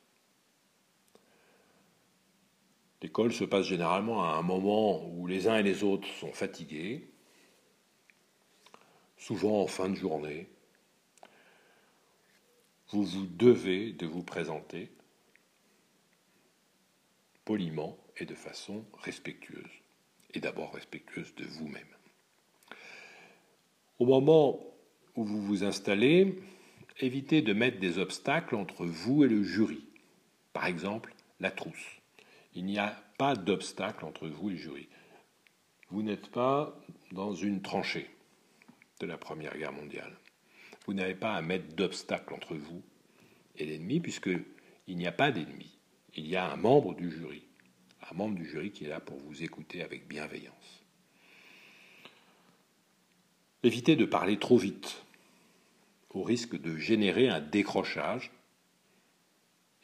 L'école 3.01 3.33
se 3.33 3.45
passe 3.45 3.65
généralement 3.65 4.23
à 4.23 4.37
un 4.37 4.43
moment 4.43 5.09
où 5.09 5.27
les 5.27 5.49
uns 5.49 5.57
et 5.57 5.63
les 5.63 5.85
autres 5.85 6.07
sont 6.07 6.35
fatigués, 6.35 7.09
souvent 9.17 9.63
en 9.63 9.67
fin 9.67 9.89
de 9.89 9.95
journée. 9.95 10.51
Vous 12.91 13.05
vous 13.05 13.25
devez 13.27 13.95
de 13.95 14.05
vous 14.05 14.23
présenter 14.23 14.93
poliment 17.47 17.97
et 18.19 18.27
de 18.27 18.35
façon 18.35 18.85
respectueuse, 18.99 19.81
et 20.35 20.41
d'abord 20.41 20.73
respectueuse 20.75 21.35
de 21.35 21.45
vous-même. 21.45 21.87
Au 23.99 24.07
moment 24.07 24.61
où 25.17 25.25
vous 25.25 25.43
vous 25.43 25.65
installez, 25.65 26.43
évitez 26.99 27.43
de 27.43 27.53
mettre 27.53 27.79
des 27.79 27.99
obstacles 27.99 28.57
entre 28.57 28.85
vous 28.85 29.25
et 29.25 29.29
le 29.29 29.43
jury. 29.43 29.85
Par 30.53 30.67
exemple, 30.67 31.15
la 31.41 31.51
trousse. 31.51 32.01
Il 32.55 32.65
n'y 32.65 32.79
a 32.79 33.03
pas 33.19 33.37
d'obstacle 33.37 34.05
entre 34.05 34.29
vous 34.29 34.51
et 34.51 34.53
le 34.53 34.59
jury. 34.59 34.89
Vous 35.91 36.03
n'êtes 36.03 36.29
pas 36.31 36.79
dans 37.13 37.35
une 37.35 37.63
tranchée 37.63 38.09
de 39.01 39.07
la 39.07 39.19
Première 39.19 39.57
Guerre 39.57 39.73
mondiale. 39.73 40.17
Vous 40.87 40.95
n'avez 40.95 41.15
pas 41.15 41.35
à 41.35 41.43
mettre 41.43 41.75
d'obstacle 41.75 42.35
entre 42.35 42.55
vous 42.55 42.83
et 43.57 43.67
l'ennemi, 43.67 44.01
puisqu'il 44.01 44.45
n'y 44.97 45.07
a 45.07 45.13
pas 45.13 45.31
d'ennemi. 45.31 45.79
Il 46.15 46.27
y 46.27 46.37
a 46.37 46.51
un 46.51 46.57
membre 46.57 46.95
du 46.95 47.11
jury. 47.11 47.45
Membre 48.13 48.37
du 48.37 48.49
jury 48.49 48.71
qui 48.71 48.85
est 48.85 48.89
là 48.89 49.01
pour 49.01 49.19
vous 49.19 49.43
écouter 49.43 49.83
avec 49.83 50.07
bienveillance. 50.07 50.83
Évitez 53.63 53.97
de 53.97 54.05
parler 54.05 54.39
trop 54.39 54.59
vite 54.59 55.03
au 56.11 56.23
risque 56.23 56.61
de 56.61 56.77
générer 56.77 57.29
un 57.29 57.41
décrochage 57.41 58.31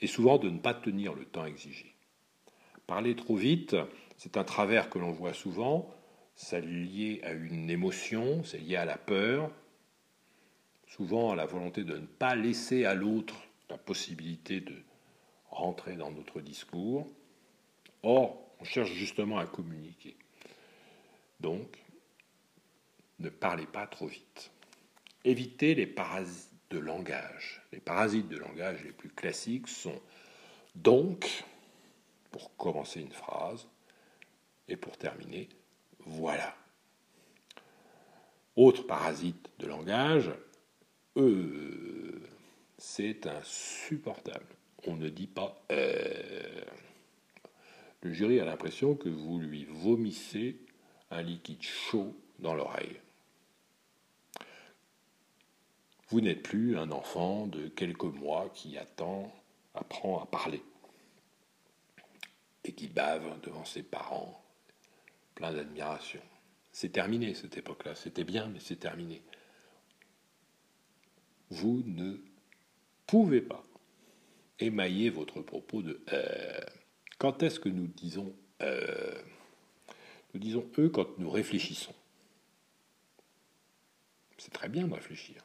et 0.01 0.07
souvent 0.07 0.39
de 0.39 0.51
ne 0.51 0.59
pas 0.59 0.75
tenir 0.75 1.15
le 1.15 1.25
temps 1.25 1.47
exigé. 1.47 1.95
Parler 2.87 3.17
trop 3.17 3.37
vite, 3.37 3.77
c'est 4.17 4.37
un 4.37 4.45
travers 4.45 4.91
que 4.91 4.99
l'on 4.99 5.13
voit 5.13 5.33
souvent, 5.33 5.91
c'est 6.35 6.61
lié 6.61 7.21
à 7.25 7.33
une 7.33 7.71
émotion, 7.71 8.45
c'est 8.45 8.59
lié 8.59 8.77
à 8.77 8.85
la 8.85 8.99
peur, 8.99 9.51
souvent 10.87 11.31
à 11.33 11.37
la 11.37 11.47
volonté 11.47 11.85
de 11.85 11.97
ne 11.97 12.07
pas 12.07 12.35
laisser 12.35 12.85
à 12.85 12.95
l'autre 12.95 13.37
la 13.71 13.79
possibilité 13.79 14.61
de 14.61 14.75
rentrer 15.51 15.97
dans 15.97 16.11
notre 16.11 16.41
discours. 16.41 17.07
Or, 18.03 18.53
on 18.61 18.65
cherche 18.65 18.93
justement 18.93 19.39
à 19.39 19.47
communiquer. 19.47 20.17
Donc, 21.41 21.79
ne 23.19 23.29
parlez 23.29 23.67
pas 23.67 23.87
trop 23.87 24.07
vite. 24.07 24.51
Évitez 25.25 25.75
les 25.75 25.87
parasites 25.87 26.53
de 26.71 26.79
langage. 26.79 27.63
Les 27.73 27.81
parasites 27.81 28.29
de 28.29 28.37
langage 28.37 28.83
les 28.85 28.93
plus 28.93 29.11
classiques 29.11 29.69
sont 29.69 30.01
donc, 30.75 31.45
pour 32.31 32.57
commencer 32.57 33.01
une 33.01 33.13
phrase, 33.13 33.67
et 34.69 34.77
pour 34.77 34.97
terminer, 34.97 35.49
voilà. 36.01 36.55
Autre 38.55 38.87
parasite 38.87 39.51
de 39.59 39.67
langage, 39.67 40.31
euh, 41.17 42.21
c'est 42.77 43.27
insupportable. 43.27 44.47
On 44.87 44.97
ne 44.97 45.09
dit 45.09 45.27
pas 45.27 45.65
euh. 45.73 46.65
Le 48.03 48.13
jury 48.13 48.41
a 48.41 48.45
l'impression 48.45 48.95
que 48.95 49.09
vous 49.09 49.41
lui 49.41 49.65
vomissez 49.65 50.57
un 51.11 51.23
liquide 51.23 51.63
chaud 51.63 52.15
dans 52.39 52.55
l'oreille. 52.55 53.01
Vous 56.09 56.21
n'êtes 56.21 56.43
plus 56.43 56.79
un 56.79 56.91
enfant 56.91 57.47
de 57.47 57.69
quelques 57.69 58.05
mois 58.05 58.49
qui 58.55 58.79
attend, 58.79 59.33
apprend 59.75 60.23
à 60.23 60.27
parler 60.27 60.63
et 62.65 62.73
qui 62.73 62.89
bave 62.89 63.41
devant 63.43 63.65
ses 63.65 63.83
parents, 63.83 64.43
plein 65.35 65.53
d'admiration. 65.53 66.21
C'est 66.73 66.93
terminé 66.93 67.35
cette 67.35 67.57
époque-là. 67.57 67.95
C'était 67.95 68.25
bien, 68.25 68.49
mais 68.49 68.61
c'est 68.61 68.77
terminé. 68.77 69.23
vous 71.51 71.83
ne 71.87 72.19
pouvez 73.07 73.41
pas 73.41 73.63
émailler 74.61 75.11
votre 75.11 75.41
propos 75.41 75.83
de 75.83 76.01
euh. 76.13 76.61
Quand 77.19 77.43
est-ce 77.43 77.61
que 77.61 77.69
nous 77.69 77.89
disons 77.89 78.35
euh? 78.63 79.23
Nous 80.35 80.41
disons 80.41 80.69
eux 80.79 80.89
quand 80.89 81.19
nous 81.19 81.31
réfléchissons? 81.31 81.95
C'est 84.37 84.53
très 84.53 84.69
bien 84.69 84.87
de 84.87 84.95
réfléchir. 84.95 85.43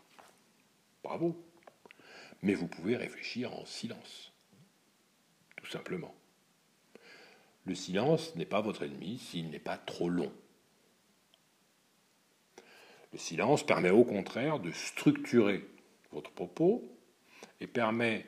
Bravo. 1.03 1.35
Mais 2.41 2.53
vous 2.53 2.67
pouvez 2.67 2.95
réfléchir 2.95 3.53
en 3.53 3.65
silence. 3.65 4.31
Tout 5.55 5.69
simplement. 5.69 6.13
Le 7.65 7.75
silence 7.75 8.35
n'est 8.35 8.45
pas 8.45 8.61
votre 8.61 8.83
ennemi 8.83 9.17
s'il 9.17 9.49
n'est 9.49 9.59
pas 9.59 9.77
trop 9.77 10.09
long. 10.09 10.31
Le 13.13 13.17
silence 13.17 13.65
permet 13.65 13.91
au 13.91 14.03
contraire 14.03 14.59
de 14.59 14.71
structurer 14.71 15.65
votre 16.11 16.31
propos 16.31 16.83
et 17.61 17.67
permet 17.67 18.25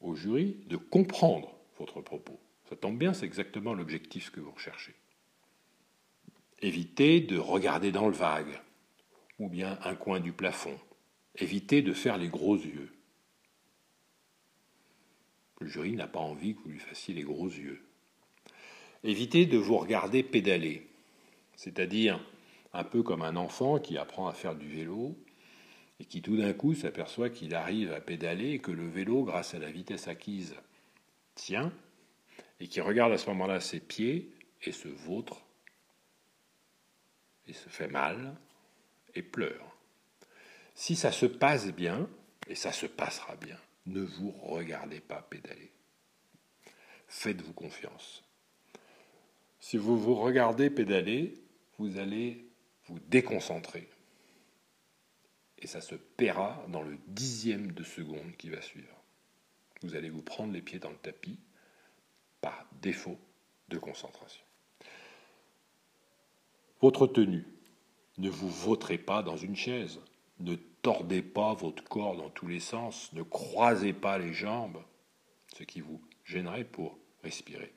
au 0.00 0.14
jury 0.14 0.56
de 0.66 0.76
comprendre 0.76 1.54
votre 1.78 2.00
propos. 2.00 2.38
Ça 2.68 2.76
tombe 2.76 2.98
bien, 2.98 3.14
c'est 3.14 3.24
exactement 3.24 3.72
l'objectif 3.72 4.30
que 4.30 4.40
vous 4.40 4.50
recherchez. 4.50 4.94
Évitez 6.60 7.20
de 7.20 7.38
regarder 7.38 7.92
dans 7.92 8.08
le 8.08 8.14
vague 8.14 8.60
ou 9.38 9.48
bien 9.48 9.78
un 9.84 9.94
coin 9.94 10.20
du 10.20 10.32
plafond. 10.32 10.78
Évitez 11.36 11.82
de 11.82 11.92
faire 11.92 12.18
les 12.18 12.28
gros 12.28 12.56
yeux. 12.56 12.92
Le 15.60 15.66
jury 15.66 15.92
n'a 15.92 16.08
pas 16.08 16.18
envie 16.18 16.54
que 16.54 16.60
vous 16.62 16.70
lui 16.70 16.78
fassiez 16.78 17.14
les 17.14 17.22
gros 17.22 17.46
yeux. 17.46 17.82
Évitez 19.02 19.46
de 19.46 19.56
vous 19.56 19.78
regarder 19.78 20.22
pédaler, 20.22 20.88
c'est-à-dire 21.56 22.20
un 22.72 22.84
peu 22.84 23.02
comme 23.02 23.22
un 23.22 23.36
enfant 23.36 23.78
qui 23.78 23.96
apprend 23.96 24.28
à 24.28 24.34
faire 24.34 24.56
du 24.56 24.68
vélo 24.68 25.16
et 26.00 26.04
qui 26.04 26.20
tout 26.20 26.36
d'un 26.36 26.52
coup 26.52 26.74
s'aperçoit 26.74 27.30
qu'il 27.30 27.54
arrive 27.54 27.92
à 27.92 28.00
pédaler 28.00 28.50
et 28.50 28.58
que 28.58 28.72
le 28.72 28.88
vélo, 28.88 29.22
grâce 29.22 29.54
à 29.54 29.58
la 29.58 29.70
vitesse 29.70 30.08
acquise, 30.08 30.54
tient, 31.34 31.72
et 32.60 32.68
qui 32.68 32.80
regarde 32.80 33.12
à 33.12 33.18
ce 33.18 33.26
moment-là 33.30 33.60
ses 33.60 33.80
pieds 33.80 34.30
et 34.62 34.72
se 34.72 34.88
vautre 34.88 35.44
et 37.46 37.52
se 37.52 37.68
fait 37.68 37.88
mal 37.88 38.36
et 39.14 39.22
pleure. 39.22 39.76
Si 40.74 40.96
ça 40.96 41.12
se 41.12 41.26
passe 41.26 41.72
bien, 41.72 42.08
et 42.48 42.54
ça 42.54 42.72
se 42.72 42.86
passera 42.86 43.36
bien, 43.36 43.58
ne 43.86 44.00
vous 44.00 44.30
regardez 44.30 45.00
pas 45.00 45.22
pédaler. 45.22 45.70
Faites-vous 47.08 47.52
confiance. 47.52 48.24
Si 49.60 49.76
vous 49.76 49.98
vous 49.98 50.14
regardez 50.14 50.70
pédaler, 50.70 51.34
vous 51.78 51.98
allez 51.98 52.46
vous 52.86 52.98
déconcentrer. 53.00 53.88
Et 55.58 55.66
ça 55.66 55.80
se 55.80 55.94
paiera 55.94 56.64
dans 56.68 56.82
le 56.82 56.96
dixième 57.08 57.72
de 57.72 57.82
seconde 57.82 58.36
qui 58.36 58.50
va 58.50 58.62
suivre. 58.62 59.02
Vous 59.82 59.94
allez 59.94 60.10
vous 60.10 60.22
prendre 60.22 60.52
les 60.52 60.62
pieds 60.62 60.78
dans 60.78 60.90
le 60.90 60.96
tapis 60.96 61.38
par 62.40 62.66
défaut 62.80 63.18
de 63.68 63.78
concentration. 63.78 64.44
Votre 66.80 67.06
tenue. 67.06 67.46
Ne 68.18 68.30
vous 68.30 68.50
vautrez 68.50 68.98
pas 68.98 69.22
dans 69.22 69.36
une 69.36 69.56
chaise. 69.56 70.00
Ne 70.40 70.56
tordez 70.82 71.22
pas 71.22 71.54
votre 71.54 71.84
corps 71.84 72.16
dans 72.16 72.30
tous 72.30 72.46
les 72.46 72.60
sens. 72.60 73.12
Ne 73.12 73.22
croisez 73.22 73.92
pas 73.92 74.18
les 74.18 74.32
jambes, 74.32 74.82
ce 75.56 75.64
qui 75.64 75.80
vous 75.80 76.00
gênerait 76.24 76.64
pour 76.64 76.98
respirer. 77.22 77.72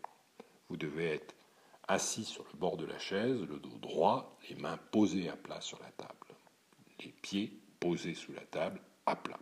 Vous 0.70 0.78
devez 0.78 1.10
être 1.10 1.36
assis 1.88 2.24
sur 2.24 2.46
le 2.52 2.58
bord 2.58 2.78
de 2.78 2.86
la 2.86 3.00
chaise, 3.00 3.42
le 3.42 3.60
dos 3.60 3.78
droit, 3.80 4.38
les 4.50 4.56
mains 4.56 4.78
posées 4.92 5.30
à 5.30 5.36
plat 5.36 5.62
sur 5.62 5.80
la 5.80 5.92
table, 5.92 6.36
les 7.04 7.12
pieds 7.12 7.60
posés 7.80 8.14
sous 8.14 8.32
la 8.32 8.46
table 8.46 8.80
à 9.06 9.16
plat. 9.16 9.40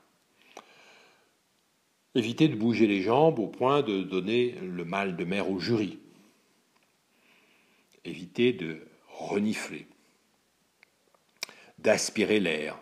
Évitez 2.15 2.47
de 2.47 2.55
bouger 2.55 2.87
les 2.87 3.01
jambes 3.01 3.37
au 3.37 3.47
point 3.47 3.83
de 3.83 4.01
donner 4.01 4.51
le 4.53 4.83
mal 4.83 5.15
de 5.15 5.25
mer 5.25 5.49
au 5.49 5.59
jury. 5.59 5.99
Évitez 8.03 8.51
de 8.51 8.87
renifler, 9.07 9.85
d'aspirer 11.77 12.39
l'air 12.39 12.79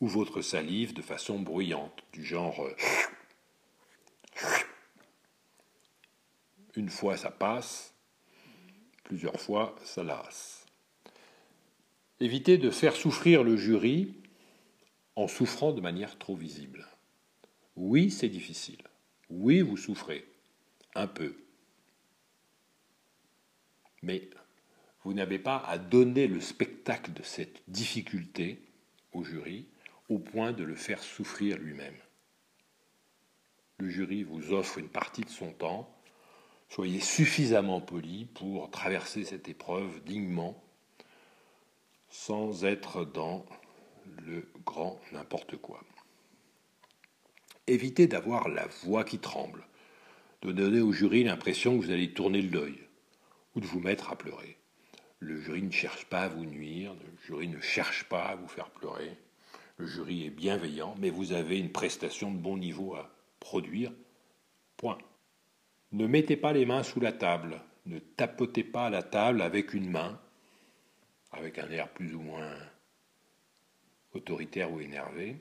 ou 0.00 0.06
votre 0.06 0.40
salive 0.40 0.94
de 0.94 1.02
façon 1.02 1.38
bruyante, 1.38 2.02
du 2.12 2.24
genre 2.24 2.64
euh, 2.64 2.74
une 6.76 6.88
fois 6.88 7.18
ça 7.18 7.30
passe, 7.30 7.94
plusieurs 9.04 9.40
fois 9.40 9.76
ça 9.84 10.02
lasse. 10.02 10.64
Évitez 12.20 12.56
de 12.56 12.70
faire 12.70 12.96
souffrir 12.96 13.42
le 13.42 13.56
jury 13.58 14.14
en 15.14 15.28
souffrant 15.28 15.72
de 15.72 15.82
manière 15.82 16.18
trop 16.18 16.34
visible. 16.36 16.86
Oui, 17.76 18.10
c'est 18.10 18.28
difficile. 18.28 18.82
Oui, 19.28 19.60
vous 19.60 19.76
souffrez. 19.76 20.26
Un 20.94 21.06
peu. 21.06 21.36
Mais 24.02 24.30
vous 25.04 25.12
n'avez 25.12 25.38
pas 25.38 25.58
à 25.58 25.78
donner 25.78 26.26
le 26.26 26.40
spectacle 26.40 27.12
de 27.12 27.22
cette 27.22 27.62
difficulté 27.68 28.62
au 29.12 29.22
jury 29.22 29.66
au 30.08 30.18
point 30.18 30.52
de 30.52 30.64
le 30.64 30.74
faire 30.74 31.02
souffrir 31.02 31.58
lui-même. 31.58 31.96
Le 33.78 33.90
jury 33.90 34.22
vous 34.22 34.52
offre 34.52 34.78
une 34.78 34.88
partie 34.88 35.22
de 35.22 35.30
son 35.30 35.52
temps. 35.52 35.92
Soyez 36.68 37.00
suffisamment 37.00 37.80
poli 37.80 38.24
pour 38.24 38.70
traverser 38.70 39.24
cette 39.24 39.48
épreuve 39.48 40.02
dignement 40.04 40.62
sans 42.08 42.64
être 42.64 43.04
dans 43.04 43.44
le 44.24 44.48
grand 44.64 44.98
n'importe 45.12 45.56
quoi. 45.56 45.84
Évitez 47.68 48.06
d'avoir 48.06 48.48
la 48.48 48.66
voix 48.84 49.02
qui 49.02 49.18
tremble, 49.18 49.66
de 50.42 50.52
donner 50.52 50.80
au 50.80 50.92
jury 50.92 51.24
l'impression 51.24 51.76
que 51.76 51.84
vous 51.84 51.90
allez 51.90 52.12
tourner 52.12 52.40
le 52.40 52.50
deuil 52.50 52.78
ou 53.54 53.60
de 53.60 53.66
vous 53.66 53.80
mettre 53.80 54.12
à 54.12 54.16
pleurer. 54.16 54.56
Le 55.18 55.40
jury 55.40 55.62
ne 55.62 55.72
cherche 55.72 56.04
pas 56.04 56.22
à 56.22 56.28
vous 56.28 56.44
nuire, 56.44 56.94
le 56.94 57.26
jury 57.26 57.48
ne 57.48 57.60
cherche 57.60 58.04
pas 58.04 58.26
à 58.26 58.36
vous 58.36 58.46
faire 58.46 58.70
pleurer. 58.70 59.16
Le 59.78 59.86
jury 59.86 60.26
est 60.26 60.30
bienveillant, 60.30 60.94
mais 60.98 61.10
vous 61.10 61.32
avez 61.32 61.58
une 61.58 61.72
prestation 61.72 62.30
de 62.30 62.38
bon 62.38 62.56
niveau 62.56 62.94
à 62.94 63.10
produire. 63.40 63.92
Point. 64.76 64.98
Ne 65.92 66.06
mettez 66.06 66.36
pas 66.36 66.52
les 66.52 66.66
mains 66.66 66.82
sous 66.82 67.00
la 67.00 67.12
table, 67.12 67.60
ne 67.86 67.98
tapotez 67.98 68.62
pas 68.62 68.90
la 68.90 69.02
table 69.02 69.42
avec 69.42 69.74
une 69.74 69.90
main, 69.90 70.20
avec 71.32 71.58
un 71.58 71.70
air 71.70 71.88
plus 71.88 72.14
ou 72.14 72.20
moins 72.20 72.54
autoritaire 74.14 74.70
ou 74.70 74.80
énervé. 74.80 75.36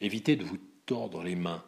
Évitez 0.00 0.36
de 0.36 0.44
vous 0.44 0.58
tordre 0.86 1.22
les 1.22 1.36
mains. 1.36 1.64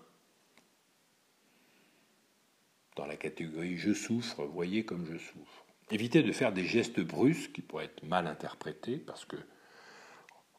Dans 2.97 3.07
la 3.07 3.17
catégorie 3.17 3.77
je 3.77 3.93
souffre, 3.93 4.45
voyez 4.45 4.85
comme 4.85 5.07
je 5.07 5.19
souffre. 5.19 5.65
Évitez 5.91 6.23
de 6.23 6.33
faire 6.33 6.53
des 6.53 6.65
gestes 6.65 7.01
brusques 7.01 7.53
qui 7.53 7.63
pourraient 7.63 7.85
être 7.85 8.05
mal 8.05 8.27
interprétés 8.27 8.99
parce 8.99 9.25
que, 9.25 9.37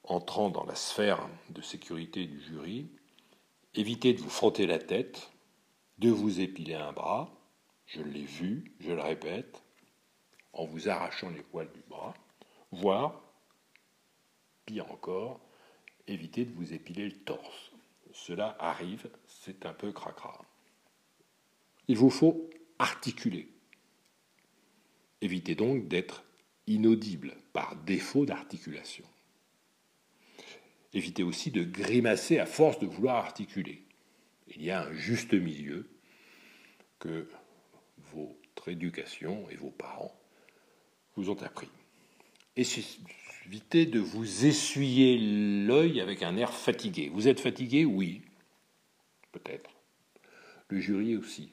entrant 0.03 0.49
dans 0.49 0.65
la 0.65 0.75
sphère 0.75 1.27
de 1.49 1.61
sécurité 1.61 2.25
du 2.25 2.39
jury, 2.41 2.91
évitez 3.73 4.13
de 4.13 4.21
vous 4.21 4.29
frotter 4.29 4.67
la 4.67 4.79
tête, 4.79 5.31
de 5.97 6.09
vous 6.09 6.41
épiler 6.41 6.75
un 6.75 6.91
bras, 6.91 7.31
je 7.87 8.01
l'ai 8.01 8.25
vu, 8.25 8.75
je 8.79 8.91
le 8.91 9.01
répète, 9.01 9.63
en 10.53 10.65
vous 10.65 10.89
arrachant 10.89 11.29
les 11.29 11.41
poils 11.41 11.71
du 11.71 11.81
bras, 11.87 12.13
voire, 12.71 13.21
pire 14.65 14.91
encore, 14.91 15.39
évitez 16.07 16.45
de 16.45 16.53
vous 16.53 16.73
épiler 16.73 17.09
le 17.09 17.17
torse 17.23 17.74
cela 18.15 18.56
arrive, 18.60 19.10
c'est 19.28 19.65
un 19.65 19.73
peu 19.73 19.91
cracra. 19.91 20.39
Il 21.89 21.97
vous 21.97 22.10
faut 22.10 22.49
articuler. 22.80 23.49
Évitez 25.21 25.54
donc 25.54 25.89
d'être 25.89 26.23
inaudible 26.65 27.36
par 27.51 27.75
défaut 27.75 28.25
d'articulation. 28.25 29.04
Évitez 30.93 31.23
aussi 31.23 31.51
de 31.51 31.65
grimacer 31.65 32.39
à 32.39 32.45
force 32.45 32.80
de 32.80 32.88
vouloir 32.88 33.17
articuler. 33.17 33.84
Il 34.47 34.63
y 34.63 34.71
a 34.71 34.84
un 34.84 34.93
juste 34.93 35.34
milieu 35.34 35.89
que 36.99 37.28
votre 38.13 38.69
éducation 38.69 39.49
et 39.49 39.58
vos 39.58 39.71
parents 39.71 40.17
vous 41.17 41.30
ont 41.30 41.41
appris. 41.43 41.69
Évitez 42.57 43.85
de 43.85 43.99
vous 43.99 44.45
essuyer 44.45 45.17
l'œil 45.65 45.99
avec 45.99 46.23
un 46.23 46.37
air 46.37 46.53
fatigué. 46.53 47.09
Vous 47.13 47.27
êtes 47.27 47.39
fatigué? 47.39 47.85
Oui, 47.85 48.21
peut-être. 49.31 49.71
Le 50.69 50.79
jury 50.79 51.17
aussi. 51.17 51.51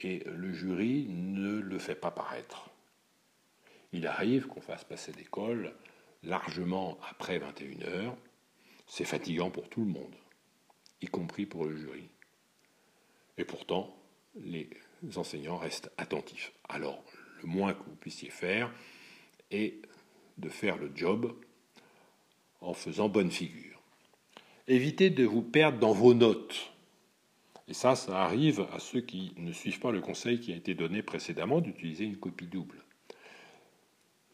Et 0.00 0.22
le 0.26 0.52
jury 0.52 1.06
ne 1.08 1.58
le 1.60 1.78
fait 1.78 1.94
pas 1.94 2.10
paraître. 2.10 2.70
Il 3.92 4.06
arrive 4.06 4.46
qu'on 4.46 4.60
fasse 4.60 4.84
passer 4.84 5.12
l'école 5.12 5.74
largement 6.22 6.98
après 7.10 7.38
21 7.38 7.82
heures. 7.88 8.16
C'est 8.86 9.04
fatigant 9.04 9.50
pour 9.50 9.68
tout 9.68 9.80
le 9.80 9.90
monde, 9.90 10.14
y 11.00 11.06
compris 11.06 11.46
pour 11.46 11.64
le 11.64 11.76
jury. 11.76 12.08
Et 13.38 13.44
pourtant, 13.44 13.96
les 14.36 14.68
enseignants 15.16 15.56
restent 15.56 15.90
attentifs. 15.98 16.52
Alors, 16.68 17.04
le 17.42 17.48
moins 17.48 17.74
que 17.74 17.82
vous 17.82 17.96
puissiez 17.96 18.30
faire 18.30 18.72
est 19.52 19.82
de 20.38 20.48
faire 20.48 20.76
le 20.76 20.90
job 20.94 21.34
en 22.60 22.74
faisant 22.74 23.08
bonne 23.08 23.30
figure. 23.30 23.80
Évitez 24.68 25.10
de 25.10 25.24
vous 25.24 25.42
perdre 25.42 25.78
dans 25.78 25.92
vos 25.92 26.14
notes. 26.14 26.72
Et 27.68 27.74
ça, 27.74 27.94
ça 27.94 28.22
arrive 28.22 28.66
à 28.72 28.78
ceux 28.78 29.00
qui 29.00 29.32
ne 29.36 29.52
suivent 29.52 29.80
pas 29.80 29.92
le 29.92 30.00
conseil 30.00 30.40
qui 30.40 30.52
a 30.52 30.56
été 30.56 30.74
donné 30.74 31.02
précédemment 31.02 31.60
d'utiliser 31.60 32.04
une 32.04 32.16
copie 32.16 32.46
double. 32.46 32.82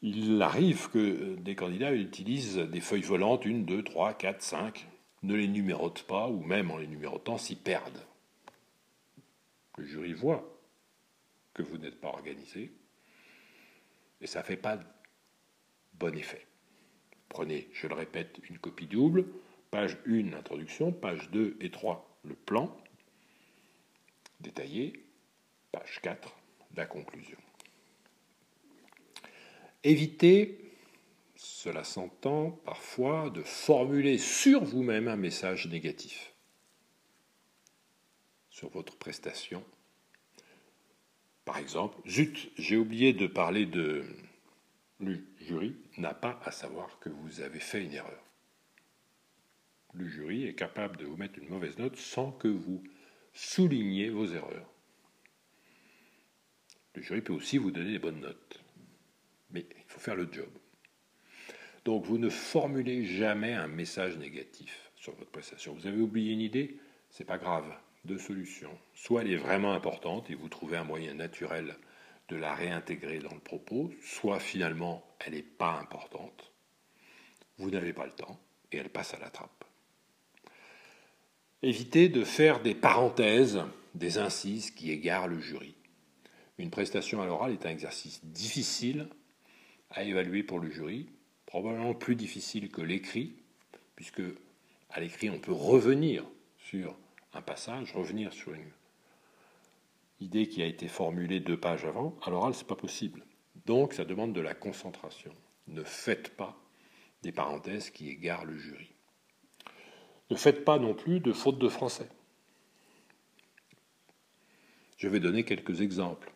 Il 0.03 0.41
arrive 0.43 0.91
que 0.91 1.35
des 1.37 1.57
candidats 1.57 1.93
utilisent 1.93 2.57
des 2.57 2.81
feuilles 2.81 3.03
volantes, 3.03 3.45
une, 3.45 3.65
deux, 3.65 3.83
trois, 3.83 4.15
quatre, 4.15 4.43
cinq, 4.43 4.87
ne 5.23 5.35
les 5.35 5.49
numérotent 5.49 6.05
pas, 6.05 6.29
ou 6.29 6.41
même 6.43 6.71
en 6.71 6.77
les 6.77 6.87
numérotant, 6.87 7.37
s'y 7.37 7.57
perdent. 7.57 8.05
Le 9.77 9.85
jury 9.85 10.13
voit 10.13 10.57
que 11.55 11.63
vous 11.63 11.79
n'êtes 11.79 12.01
pas 12.01 12.09
organisé, 12.09 12.73
et 14.21 14.27
ça 14.27 14.41
ne 14.41 14.45
fait 14.45 14.57
pas 14.57 14.79
bon 15.99 16.17
effet. 16.17 16.47
Prenez, 17.29 17.69
je 17.73 17.87
le 17.87 17.95
répète, 17.95 18.39
une 18.49 18.59
copie 18.59 18.87
double, 18.87 19.27
page 19.71 19.97
1, 20.07 20.33
introduction, 20.33 20.93
page 20.93 21.31
2 21.31 21.57
et 21.61 21.71
3, 21.71 22.19
le 22.25 22.35
plan, 22.35 22.75
détaillé, 24.41 25.05
page 25.73 26.01
4, 26.03 26.35
la 26.77 26.87
conclusion. 26.87 27.39
Évitez, 29.85 30.59
cela 31.37 31.85
s'entend 31.85 32.51
parfois, 32.51 33.31
de 33.31 33.43
formuler 33.43 34.19
sur 34.19 34.65
vous-même 34.65 35.09
un 35.09 35.17
message 35.17 35.69
négatif 35.69 36.33
sur 38.59 38.71
votre 38.71 38.97
prestation. 38.97 39.63
Par 41.45 41.59
exemple, 41.59 41.97
zut, 42.09 42.51
j'ai 42.59 42.77
oublié 42.77 43.13
de 43.13 43.27
parler 43.27 43.67
de... 43.67 44.05
Le 45.01 45.25
jury 45.39 45.77
n'a 45.99 46.15
pas 46.15 46.41
à 46.45 46.51
savoir 46.51 46.99
que 47.01 47.09
vous 47.09 47.41
avez 47.41 47.61
fait 47.61 47.85
une 47.85 47.93
erreur. 47.93 48.25
Le 49.95 50.07
jury 50.07 50.47
est 50.47 50.55
capable 50.55 50.97
de 50.97 51.07
vous 51.07 51.17
mettre 51.17 51.39
une 51.39 51.49
mauvaise 51.49 51.79
note 51.79 51.97
sans 51.97 52.31
que 52.33 52.49
vous 52.49 52.83
souligniez 53.33 54.11
vos 54.11 54.27
erreurs. 54.27 54.71
Le 56.95 57.03
jury 57.03 57.21
peut 57.21 57.33
aussi 57.33 57.59
vous 57.59 57.71
donner 57.71 57.93
des 57.93 57.99
bonnes 57.99 58.21
notes. 58.21 58.63
Mais 59.51 59.67
il 59.77 59.85
faut 59.87 60.01
faire 60.01 60.17
le 60.17 60.29
job. 60.31 60.51
Donc 61.85 62.05
vous 62.05 62.19
ne 62.19 62.29
formulez 62.29 63.05
jamais 63.05 63.55
un 63.55 63.69
message 63.69 64.19
négatif 64.19 64.91
sur 64.97 65.15
votre 65.15 65.31
prestation. 65.31 65.75
Vous 65.75 65.87
avez 65.87 66.01
oublié 66.01 66.33
une 66.33 66.41
idée, 66.41 66.79
c'est 67.09 67.25
pas 67.25 67.39
grave. 67.39 67.73
Deux 68.05 68.19
solutions. 68.19 68.77
Soit 68.95 69.23
elle 69.23 69.33
est 69.33 69.37
vraiment 69.37 69.73
importante 69.73 70.31
et 70.31 70.35
vous 70.35 70.49
trouvez 70.49 70.77
un 70.77 70.85
moyen 70.85 71.15
naturel 71.15 71.77
de 72.29 72.37
la 72.37 72.55
réintégrer 72.55 73.19
dans 73.19 73.35
le 73.35 73.41
propos, 73.41 73.91
soit 74.03 74.41
finalement 74.41 75.05
elle 75.19 75.35
n'est 75.35 75.43
pas 75.43 75.79
importante, 75.79 76.53
vous 77.59 77.71
n'avez 77.71 77.93
pas 77.93 78.07
le 78.07 78.13
temps 78.13 78.39
et 78.71 78.77
elle 78.77 78.91
passe 78.91 79.15
à 79.15 79.19
la 79.19 79.31
trappe. 79.31 79.65
Évitez 81.63 82.09
de 82.09 82.23
faire 82.23 82.61
des 82.61 82.75
parenthèses, 82.75 83.61
des 83.95 84.19
incises 84.19 84.71
qui 84.71 84.93
égarent 84.93 85.27
le 85.27 85.41
jury. 85.41 85.75
Une 86.59 86.71
prestation 86.71 87.21
à 87.21 87.27
l'oral 87.27 87.53
est 87.53 87.67
un 87.67 87.71
exercice 87.71 88.25
difficile 88.25 89.09
à 89.91 90.05
évaluer 90.05 90.43
pour 90.43 90.61
le 90.61 90.71
jury, 90.71 91.09
probablement 91.47 91.95
plus 91.95 92.15
difficile 92.15 92.71
que 92.71 92.83
l'écrit, 92.83 93.35
puisque 93.97 94.23
à 94.91 95.01
l'écrit 95.01 95.31
on 95.31 95.39
peut 95.39 95.53
revenir 95.53 96.25
sur 96.59 96.97
un 97.33 97.43
passage, 97.43 97.93
revenir 97.93 98.33
sur 98.33 98.53
une 98.53 98.71
idée 100.21 100.49
qui 100.49 100.63
a 100.63 100.67
été 100.67 100.89
formulée 100.89 101.41
deux 101.41 101.59
pages 101.59 101.85
avant. 101.85 102.17
À 102.23 102.31
l'oral, 102.31 102.55
ce 102.55 102.61
n'est 102.61 102.69
pas 102.69 102.77
possible. 102.77 103.25
Donc 103.67 103.93
ça 103.93 104.05
demande 104.05 104.33
de 104.33 104.41
la 104.41 104.55
concentration. 104.55 105.35
Ne 105.67 105.83
faites 105.85 106.37
pas 106.37 106.57
des 107.23 107.33
parenthèses 107.33 107.91
qui 107.91 108.09
égarent 108.09 108.45
le 108.45 108.57
jury. 108.57 108.93
Ne 110.31 110.37
faites 110.37 110.65
pas 110.65 110.79
non 110.79 110.95
plus 110.95 111.21
de 111.21 111.33
fautes 111.33 111.59
de 111.59 111.69
français. 111.69 112.09
Je 114.97 115.09
vais 115.09 115.21
donner 115.21 115.45
quelques 115.45 115.81
exemples, 115.81 116.33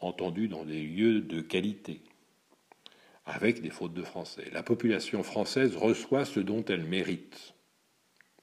entendus 0.00 0.48
dans 0.48 0.64
des 0.64 0.82
lieux 0.82 1.20
de 1.20 1.40
qualité, 1.40 2.02
avec 3.24 3.62
des 3.62 3.70
fautes 3.70 3.94
de 3.94 4.02
français. 4.02 4.50
La 4.52 4.62
population 4.62 5.22
française 5.22 5.76
reçoit 5.76 6.24
ce 6.24 6.40
dont 6.40 6.64
elle 6.64 6.84
mérite. 6.84 7.54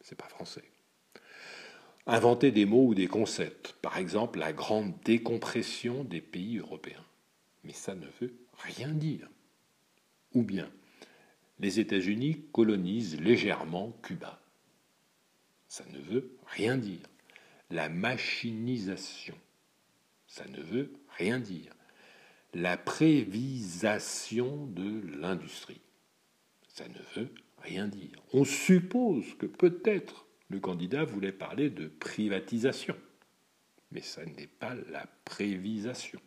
C'est 0.01 0.17
pas 0.17 0.29
français. 0.29 0.63
Inventer 2.07 2.51
des 2.51 2.65
mots 2.65 2.87
ou 2.87 2.95
des 2.95 3.07
concepts, 3.07 3.75
par 3.81 3.97
exemple 3.97 4.39
la 4.39 4.53
grande 4.53 4.93
décompression 5.03 6.03
des 6.03 6.21
pays 6.21 6.57
européens. 6.57 7.05
Mais 7.63 7.73
ça 7.73 7.95
ne 7.95 8.07
veut 8.21 8.33
rien 8.59 8.89
dire. 8.89 9.27
Ou 10.33 10.41
bien, 10.41 10.69
les 11.59 11.79
États-Unis 11.79 12.45
colonisent 12.53 13.19
légèrement 13.19 13.91
Cuba. 14.03 14.39
Ça 15.67 15.83
ne 15.91 15.99
veut 15.99 16.31
rien 16.45 16.77
dire. 16.77 17.05
La 17.69 17.89
machinisation, 17.89 19.35
ça 20.27 20.45
ne 20.47 20.61
veut 20.61 20.93
rien 21.17 21.39
dire 21.39 21.73
la 22.53 22.77
prévisation 22.77 24.67
de 24.67 25.01
l'industrie. 25.19 25.81
Ça 26.69 26.85
ne 26.87 27.21
veut 27.21 27.33
rien 27.61 27.87
dire. 27.87 28.21
On 28.33 28.45
suppose 28.45 29.25
que 29.37 29.45
peut-être 29.45 30.26
le 30.49 30.59
candidat 30.59 31.03
voulait 31.03 31.31
parler 31.31 31.69
de 31.69 31.87
privatisation, 31.87 32.95
mais 33.91 34.01
ça 34.01 34.25
n'est 34.25 34.47
pas 34.47 34.75
la 34.89 35.05
prévisation. 35.25 36.19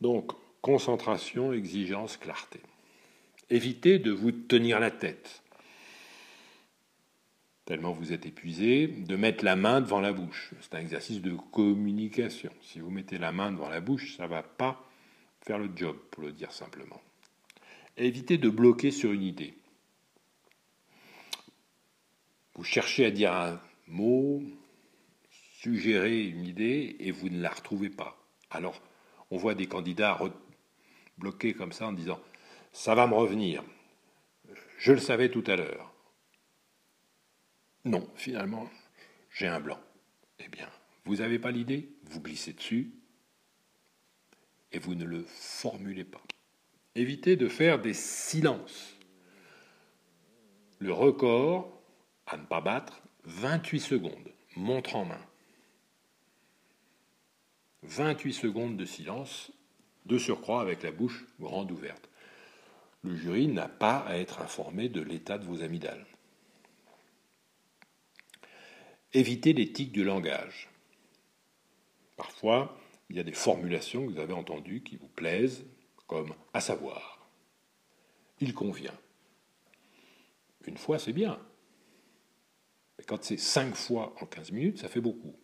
Donc, 0.00 0.32
concentration, 0.62 1.52
exigence, 1.52 2.16
clarté. 2.16 2.60
Évitez 3.50 3.98
de 3.98 4.10
vous 4.10 4.32
tenir 4.32 4.78
la 4.78 4.90
tête, 4.90 5.42
tellement 7.68 7.92
vous 7.92 8.14
êtes 8.14 8.24
épuisé, 8.24 8.86
de 8.86 9.16
mettre 9.16 9.44
la 9.44 9.54
main 9.54 9.82
devant 9.82 10.00
la 10.00 10.14
bouche. 10.14 10.54
C'est 10.62 10.74
un 10.74 10.80
exercice 10.80 11.20
de 11.20 11.34
communication. 11.52 12.50
Si 12.62 12.80
vous 12.80 12.90
mettez 12.90 13.18
la 13.18 13.30
main 13.30 13.52
devant 13.52 13.68
la 13.68 13.82
bouche, 13.82 14.16
ça 14.16 14.22
ne 14.22 14.28
va 14.28 14.42
pas 14.42 14.82
faire 15.42 15.58
le 15.58 15.70
job, 15.76 15.96
pour 16.10 16.22
le 16.22 16.32
dire 16.32 16.50
simplement. 16.50 17.00
évitez 17.98 18.38
de 18.38 18.48
bloquer 18.48 18.90
sur 18.90 19.12
une 19.12 19.22
idée. 19.22 19.57
Vous 22.58 22.64
cherchez 22.64 23.06
à 23.06 23.12
dire 23.12 23.32
un 23.32 23.62
mot, 23.86 24.42
suggérer 25.60 26.24
une 26.24 26.44
idée 26.44 26.96
et 26.98 27.12
vous 27.12 27.28
ne 27.28 27.40
la 27.40 27.50
retrouvez 27.50 27.88
pas. 27.88 28.18
Alors, 28.50 28.82
on 29.30 29.36
voit 29.36 29.54
des 29.54 29.66
candidats 29.66 30.18
bloqués 31.18 31.54
comme 31.54 31.70
ça 31.70 31.86
en 31.86 31.92
disant 31.92 32.20
Ça 32.72 32.96
va 32.96 33.06
me 33.06 33.14
revenir. 33.14 33.62
Je 34.76 34.90
le 34.90 34.98
savais 34.98 35.30
tout 35.30 35.44
à 35.46 35.54
l'heure. 35.54 35.94
Non, 37.84 38.10
finalement, 38.16 38.68
j'ai 39.30 39.46
un 39.46 39.60
blanc. 39.60 39.78
Eh 40.40 40.48
bien, 40.48 40.68
vous 41.04 41.18
n'avez 41.18 41.38
pas 41.38 41.52
l'idée 41.52 41.88
Vous 42.06 42.20
glissez 42.20 42.54
dessus, 42.54 42.90
et 44.72 44.80
vous 44.80 44.96
ne 44.96 45.04
le 45.04 45.22
formulez 45.22 46.02
pas. 46.02 46.22
Évitez 46.96 47.36
de 47.36 47.46
faire 47.46 47.80
des 47.80 47.94
silences. 47.94 48.96
Le 50.80 50.92
record 50.92 51.77
à 52.28 52.36
ne 52.36 52.44
pas 52.44 52.60
battre, 52.60 53.00
28 53.24 53.80
secondes, 53.80 54.32
montre 54.56 54.96
en 54.96 55.06
main. 55.06 55.26
28 57.82 58.32
secondes 58.34 58.76
de 58.76 58.84
silence, 58.84 59.50
de 60.04 60.18
surcroît 60.18 60.60
avec 60.60 60.82
la 60.82 60.90
bouche 60.90 61.26
grande 61.40 61.70
ouverte. 61.70 62.08
Le 63.02 63.16
jury 63.16 63.48
n'a 63.48 63.68
pas 63.68 63.98
à 64.00 64.16
être 64.16 64.42
informé 64.42 64.88
de 64.88 65.00
l'état 65.00 65.38
de 65.38 65.44
vos 65.44 65.62
amygdales. 65.62 66.06
Évitez 69.14 69.54
l'éthique 69.54 69.92
du 69.92 70.04
langage. 70.04 70.68
Parfois, 72.16 72.78
il 73.08 73.16
y 73.16 73.20
a 73.20 73.24
des 73.24 73.32
formulations 73.32 74.06
que 74.06 74.12
vous 74.12 74.18
avez 74.18 74.34
entendues 74.34 74.82
qui 74.82 74.96
vous 74.96 75.08
plaisent, 75.08 75.64
comme 76.06 76.34
à 76.52 76.60
savoir, 76.60 77.26
il 78.40 78.52
convient. 78.52 78.98
Une 80.66 80.76
fois, 80.76 80.98
c'est 80.98 81.12
bien. 81.12 81.38
Quand 83.06 83.22
c'est 83.22 83.38
cinq 83.38 83.74
fois 83.74 84.14
en 84.20 84.26
15 84.26 84.52
minutes, 84.52 84.78
ça 84.78 84.88
fait 84.88 85.00
beaucoup. 85.00 85.34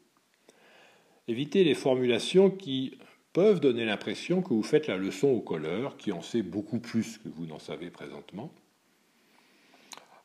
Évitez 1.29 1.64
les 1.64 1.75
formulations 1.75 2.51
qui 2.51 2.99
peuvent 3.33 3.61
donner 3.61 3.85
l'impression 3.85 4.43
que 4.43 4.51
vous 4.51 4.62
faites 4.62 4.87
la 4.87 4.97
leçon 4.97 5.29
au 5.29 5.40
colleur, 5.40 5.97
qui 5.97 6.12
en 6.12 6.23
sait 6.23 6.43
beaucoup 6.43 6.79
plus 6.79 7.19
que 7.19 7.29
vous 7.29 7.47
n'en 7.47 7.59
savez 7.59 7.90
présentement, 7.90 8.53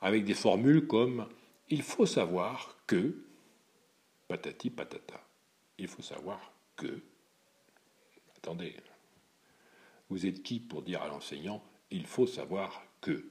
avec 0.02 0.26
des 0.26 0.34
formules 0.34 0.88
comme 0.88 1.28
il 1.70 1.82
faut 1.82 2.06
savoir 2.06 2.78
que, 2.88 3.24
patati 4.28 4.70
patata, 4.70 5.22
il 5.78 5.88
faut 5.88 6.02
savoir 6.02 6.54
que, 6.76 7.02
Attendez, 8.38 8.74
vous 10.10 10.26
êtes 10.26 10.42
qui 10.44 10.62
pour 10.62 10.82
dire 10.82 11.02
à 11.02 11.10
l'enseignant 11.10 11.62
il 11.92 12.06
faut 12.06 12.28
savoir 12.28 12.84
que 13.02 13.26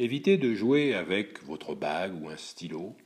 Évitez 0.00 0.38
de 0.38 0.54
jouer 0.54 0.94
avec 0.94 1.42
votre 1.42 1.74
bague 1.74 2.14
ou 2.22 2.28
un 2.28 2.36
stylo, 2.36 2.96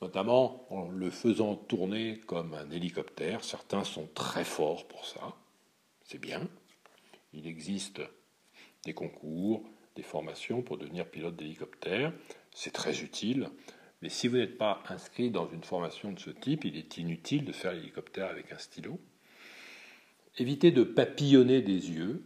notamment 0.00 0.66
en 0.72 0.88
le 0.88 1.10
faisant 1.10 1.54
tourner 1.54 2.18
comme 2.20 2.54
un 2.54 2.70
hélicoptère. 2.70 3.44
Certains 3.44 3.84
sont 3.84 4.08
très 4.14 4.44
forts 4.44 4.88
pour 4.88 5.04
ça, 5.04 5.36
c'est 6.02 6.20
bien. 6.20 6.48
Il 7.34 7.46
existe 7.46 8.00
des 8.84 8.94
concours, 8.94 9.68
des 9.94 10.02
formations 10.02 10.62
pour 10.62 10.78
devenir 10.78 11.10
pilote 11.10 11.36
d'hélicoptère. 11.36 12.14
C'est 12.54 12.72
très 12.72 13.02
utile. 13.02 13.50
Mais 14.00 14.08
si 14.08 14.28
vous 14.28 14.38
n'êtes 14.38 14.56
pas 14.56 14.82
inscrit 14.88 15.30
dans 15.30 15.50
une 15.50 15.62
formation 15.62 16.10
de 16.10 16.18
ce 16.18 16.30
type, 16.30 16.64
il 16.64 16.78
est 16.78 16.96
inutile 16.96 17.44
de 17.44 17.52
faire 17.52 17.74
l'hélicoptère 17.74 18.30
avec 18.30 18.50
un 18.50 18.58
stylo. 18.58 18.98
Évitez 20.38 20.70
de 20.70 20.84
papillonner 20.84 21.60
des 21.60 21.90
yeux. 21.90 22.24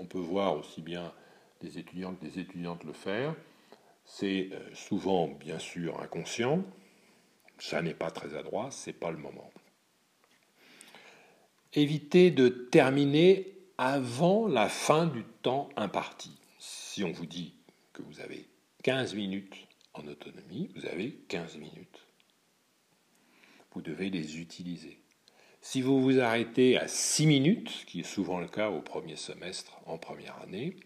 On 0.00 0.06
peut 0.06 0.18
voir 0.18 0.56
aussi 0.56 0.82
bien 0.82 1.12
des 1.64 1.78
étudiants 1.78 2.14
que 2.14 2.24
des 2.24 2.38
étudiantes 2.38 2.84
le 2.84 2.92
faire. 2.92 3.34
C'est 4.04 4.50
euh, 4.52 4.74
souvent, 4.74 5.28
bien 5.28 5.58
sûr, 5.58 6.00
inconscient. 6.00 6.62
Ça 7.58 7.82
n'est 7.82 7.94
pas 7.94 8.10
très 8.10 8.36
adroit, 8.36 8.70
c'est 8.70 8.92
pas 8.92 9.10
le 9.10 9.16
moment. 9.16 9.50
Évitez 11.72 12.30
de 12.30 12.48
terminer 12.48 13.52
avant 13.78 14.46
la 14.46 14.68
fin 14.68 15.06
du 15.06 15.24
temps 15.42 15.68
imparti. 15.76 16.36
Si 16.58 17.02
on 17.02 17.12
vous 17.12 17.26
dit 17.26 17.54
que 17.92 18.02
vous 18.02 18.20
avez 18.20 18.46
15 18.82 19.14
minutes 19.14 19.54
en 19.94 20.06
autonomie, 20.06 20.70
vous 20.76 20.86
avez 20.86 21.12
15 21.28 21.56
minutes. 21.56 22.06
Vous 23.72 23.82
devez 23.82 24.10
les 24.10 24.38
utiliser. 24.38 25.00
Si 25.60 25.80
vous 25.80 26.00
vous 26.00 26.20
arrêtez 26.20 26.76
à 26.76 26.86
6 26.86 27.26
minutes, 27.26 27.84
qui 27.86 28.00
est 28.00 28.04
souvent 28.04 28.38
le 28.38 28.48
cas 28.48 28.68
au 28.68 28.82
premier 28.82 29.16
semestre 29.16 29.80
en 29.86 29.98
première 29.98 30.40
année, 30.42 30.76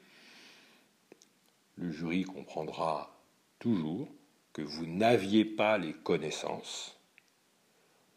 le 1.78 1.92
jury 1.92 2.24
comprendra 2.24 3.22
toujours 3.58 4.08
que 4.52 4.62
vous 4.62 4.86
n'aviez 4.86 5.44
pas 5.44 5.78
les 5.78 5.92
connaissances 5.92 6.98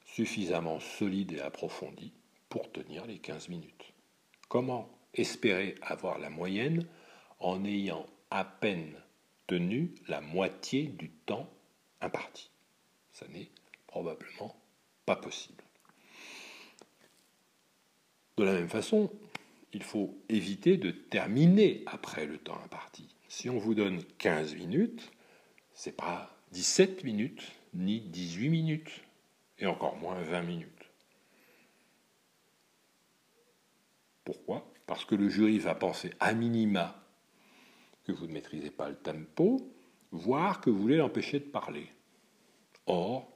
suffisamment 0.06 0.80
solides 0.80 1.34
et 1.34 1.42
approfondies 1.42 2.14
pour 2.50 2.72
tenir 2.72 3.06
les 3.06 3.20
15 3.20 3.50
minutes. 3.50 3.94
Comment 4.50 4.90
espérer 5.14 5.76
avoir 5.82 6.18
la 6.18 6.30
moyenne 6.30 6.88
en 7.40 7.64
ayant 7.64 8.06
à 8.32 8.44
peine 8.44 8.96
tenu 9.48 9.94
la 10.08 10.22
moitié 10.22 10.84
du 10.88 11.10
temps 11.10 11.50
imparti? 12.02 12.50
Ça 13.14 13.28
n'est 13.28 13.52
probablement 13.88 14.56
pas 15.06 15.16
possible. 15.16 15.64
De 18.38 18.44
la 18.44 18.54
même 18.54 18.70
façon, 18.70 19.12
il 19.72 19.84
faut 19.84 20.18
éviter 20.30 20.78
de 20.78 20.90
terminer 20.92 21.84
après 21.86 22.26
le 22.26 22.38
temps 22.38 22.60
imparti. 22.66 23.11
Si 23.32 23.50
on 23.50 23.58
vous 23.58 23.76
donne 23.76 24.04
15 24.18 24.56
minutes, 24.56 25.10
ce 25.74 25.88
n'est 25.88 25.96
pas 25.96 26.38
17 26.52 27.06
minutes 27.06 27.54
ni 27.74 28.02
18 28.02 28.50
minutes, 28.50 28.92
et 29.58 29.66
encore 29.68 29.96
moins 29.96 30.22
20 30.22 30.42
minutes. 30.42 30.92
Pourquoi? 34.26 34.70
Parce 34.86 35.06
que 35.06 35.16
le 35.16 35.30
jury 35.30 35.60
va 35.60 35.76
penser 35.76 36.12
à 36.20 36.34
minima 36.34 37.02
que 38.04 38.12
vous 38.12 38.28
ne 38.28 38.34
maîtrisez 38.34 38.70
pas 38.70 38.90
le 38.90 38.98
tempo, 38.98 39.62
voire 40.12 40.60
que 40.60 40.70
vous 40.70 40.82
voulez 40.82 40.98
l'empêcher 40.98 41.40
de 41.40 41.46
parler. 41.46 41.88
Or, 42.86 43.32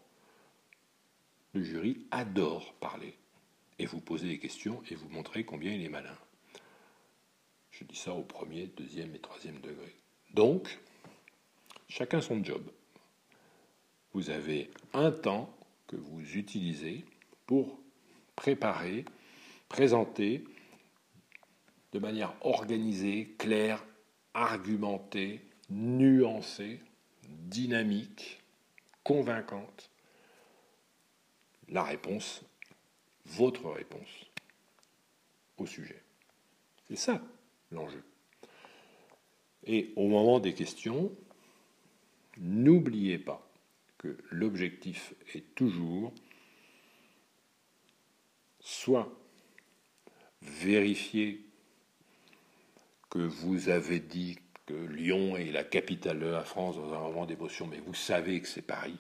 le 1.54 1.64
jury 1.64 2.06
adore 2.12 2.74
parler 2.82 3.18
et 3.80 3.86
vous 3.86 4.02
poser 4.02 4.28
des 4.28 4.40
questions 4.40 4.84
et 4.90 4.96
vous 4.96 5.08
montrer 5.08 5.46
combien 5.46 5.72
il 5.72 5.86
est 5.86 5.90
malin. 5.90 6.18
Je 7.78 7.84
dis 7.84 7.98
ça 7.98 8.14
au 8.14 8.24
premier, 8.24 8.68
deuxième 8.68 9.14
et 9.16 9.20
troisième 9.20 9.60
degré. 9.60 9.94
Donc, 10.34 10.80
chacun 11.90 12.22
son 12.22 12.42
job. 12.42 12.72
Vous 14.14 14.30
avez 14.30 14.72
un 14.94 15.12
temps 15.12 15.54
que 15.86 15.98
vous 15.98 16.38
utilisez 16.38 17.04
pour 17.46 17.78
préparer, 18.38 19.04
présenter 19.68 20.46
de 21.92 22.00
manière 22.00 22.34
organisée, 22.46 23.36
claire, 23.38 23.84
argumentée, 24.34 25.42
nuancée, 25.70 26.80
dynamique, 27.24 28.42
convaincante, 29.04 29.92
la 31.68 31.84
réponse, 31.84 32.42
votre 33.26 33.70
réponse 33.70 34.32
au 35.58 35.66
sujet. 35.66 36.02
C'est 36.88 36.96
ça 36.96 37.22
l'enjeu. 37.72 38.04
Et 39.64 39.94
au 39.96 40.08
moment 40.08 40.40
des 40.40 40.54
questions, 40.54 41.12
n'oubliez 42.38 43.18
pas 43.18 43.48
que 43.98 44.18
l'objectif 44.30 45.14
est 45.34 45.56
toujours 45.56 46.14
soit 48.60 49.12
vérifier 50.42 51.46
que 53.10 53.20
vous 53.20 53.70
avez 53.70 54.00
dit 54.00 54.38
que 54.66 54.74
Lyon 54.74 55.38
est 55.38 55.52
la 55.52 55.64
capitale 55.64 56.20
de 56.20 56.26
la 56.26 56.44
France 56.44 56.76
dans 56.76 56.94
un 56.94 57.00
moment 57.00 57.26
d'émotion, 57.26 57.68
mais 57.68 57.80
vous 57.80 57.94
savez 57.94 58.42
que 58.42 58.48
c'est 58.48 58.62
Paris. 58.62 58.98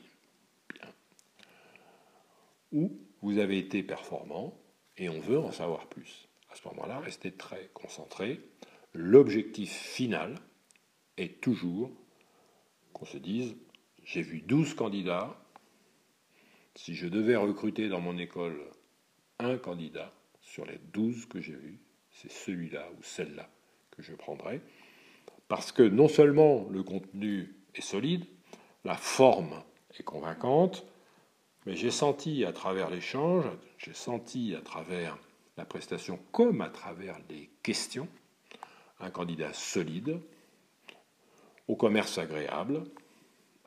Ou 2.71 2.97
vous 3.21 3.39
avez 3.39 3.57
été 3.57 3.83
performant 3.83 4.57
et 4.97 5.09
on 5.09 5.19
veut 5.19 5.39
en 5.39 5.51
savoir 5.51 5.87
plus. 5.87 6.27
À 6.55 6.57
ce 6.57 6.69
moment-là, 6.69 6.99
restez 7.01 7.33
très 7.33 7.69
concentré. 7.73 8.39
L'objectif 8.93 9.73
final 9.73 10.35
est 11.17 11.41
toujours 11.41 11.91
qu'on 12.93 13.03
se 13.03 13.17
dise, 13.17 13.57
j'ai 14.05 14.21
vu 14.21 14.39
12 14.39 14.73
candidats, 14.73 15.37
si 16.75 16.95
je 16.95 17.09
devais 17.09 17.35
recruter 17.35 17.89
dans 17.89 17.99
mon 17.99 18.17
école 18.17 18.57
un 19.39 19.57
candidat 19.57 20.13
sur 20.39 20.65
les 20.65 20.77
12 20.93 21.25
que 21.25 21.41
j'ai 21.41 21.55
vus, 21.55 21.77
c'est 22.09 22.31
celui-là 22.31 22.87
ou 22.97 23.03
celle-là 23.03 23.49
que 23.91 24.01
je 24.01 24.13
prendrai, 24.13 24.61
parce 25.49 25.73
que 25.73 25.83
non 25.83 26.07
seulement 26.07 26.69
le 26.69 26.83
contenu 26.83 27.53
est 27.75 27.81
solide, 27.81 28.25
la 28.85 28.95
forme 28.95 29.61
est 29.99 30.03
convaincante, 30.03 30.85
mais 31.65 31.75
j'ai 31.75 31.91
senti 31.91 32.45
à 32.45 32.53
travers 32.53 32.89
l'échange, 32.89 33.43
j'ai 33.77 33.93
senti 33.93 34.55
à 34.55 34.61
travers 34.61 35.17
la 35.57 35.65
prestation 35.65 36.19
comme 36.31 36.61
à 36.61 36.69
travers 36.69 37.17
les 37.29 37.49
questions, 37.63 38.07
un 38.99 39.09
candidat 39.09 39.53
solide, 39.53 40.19
au 41.67 41.75
commerce 41.75 42.17
agréable, 42.17 42.83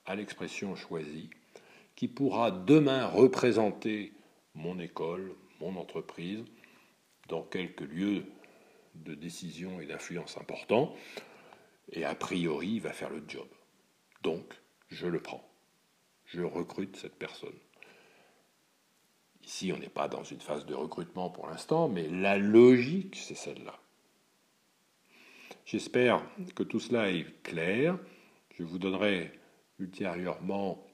à 0.07 0.15
l'expression 0.15 0.75
choisie, 0.75 1.31
qui 1.97 2.09
pourra 2.09 2.51
demain 2.51 3.07
représenter 3.07 4.13
mon 4.55 4.79
école, 4.79 5.35
mon 5.61 5.77
entreprise, 5.77 6.45
dans 7.29 7.43
quelques 7.43 7.81
lieux 7.81 8.25
de 8.95 9.15
décision 9.15 9.81
et 9.81 9.87
d'influence 9.87 10.39
importants, 10.39 10.95
et 11.93 12.05
a 12.05 12.15
priori, 12.15 12.75
il 12.75 12.81
va 12.81 12.93
faire 12.93 13.11
le 13.11 13.23
job. 13.27 13.49
Donc, 14.23 14.55
je 14.89 15.07
le 15.07 15.21
prends. 15.21 15.47
Je 16.27 16.43
recrute 16.43 16.97
cette 16.97 17.17
personne. 17.17 17.59
Ici, 19.49 19.73
on 19.73 19.79
n'est 19.79 19.89
pas 19.89 20.09
dans 20.09 20.25
une 20.25 20.43
phase 20.43 20.67
de 20.67 20.75
recrutement 20.75 21.31
pour 21.31 21.49
l'instant, 21.49 21.89
mais 21.89 22.07
la 22.07 22.37
logique, 22.37 23.17
c'est 23.17 23.35
celle-là. 23.35 23.79
J'espère 25.65 26.23
que 26.55 26.63
tout 26.63 26.81
cela 26.81 27.11
est 27.11 27.25
clair. 27.43 27.99
Je 28.51 28.63
vous 28.63 28.79
donnerai 28.79 29.33
ultérieurement 29.79 30.87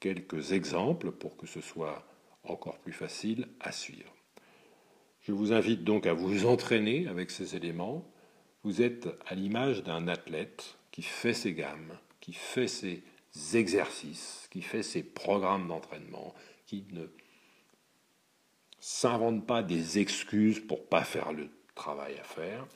quelques 0.00 0.52
exemples 0.52 1.12
pour 1.12 1.36
que 1.36 1.46
ce 1.46 1.60
soit 1.60 2.02
encore 2.44 2.78
plus 2.78 2.94
facile 2.94 3.46
à 3.60 3.72
suivre. 3.72 4.14
Je 5.20 5.32
vous 5.32 5.52
invite 5.52 5.84
donc 5.84 6.06
à 6.06 6.14
vous 6.14 6.46
entraîner 6.46 7.08
avec 7.08 7.30
ces 7.30 7.56
éléments. 7.56 8.10
Vous 8.64 8.80
êtes 8.80 9.06
à 9.26 9.34
l'image 9.34 9.82
d'un 9.82 10.08
athlète 10.08 10.78
qui 10.92 11.02
fait 11.02 11.34
ses 11.34 11.52
gammes, 11.52 11.98
qui 12.20 12.32
fait 12.32 12.68
ses 12.68 13.02
exercices, 13.52 14.48
qui 14.50 14.62
fait 14.62 14.82
ses 14.82 15.02
programmes 15.02 15.68
d'entraînement, 15.68 16.34
qui 16.64 16.86
ne 16.92 17.06
s'invente 18.80 19.46
pas 19.46 19.62
des 19.62 19.98
excuses 19.98 20.60
pour 20.60 20.86
pas 20.86 21.04
faire 21.04 21.32
le 21.32 21.48
travail 21.74 22.18
à 22.18 22.24
faire. 22.24 22.66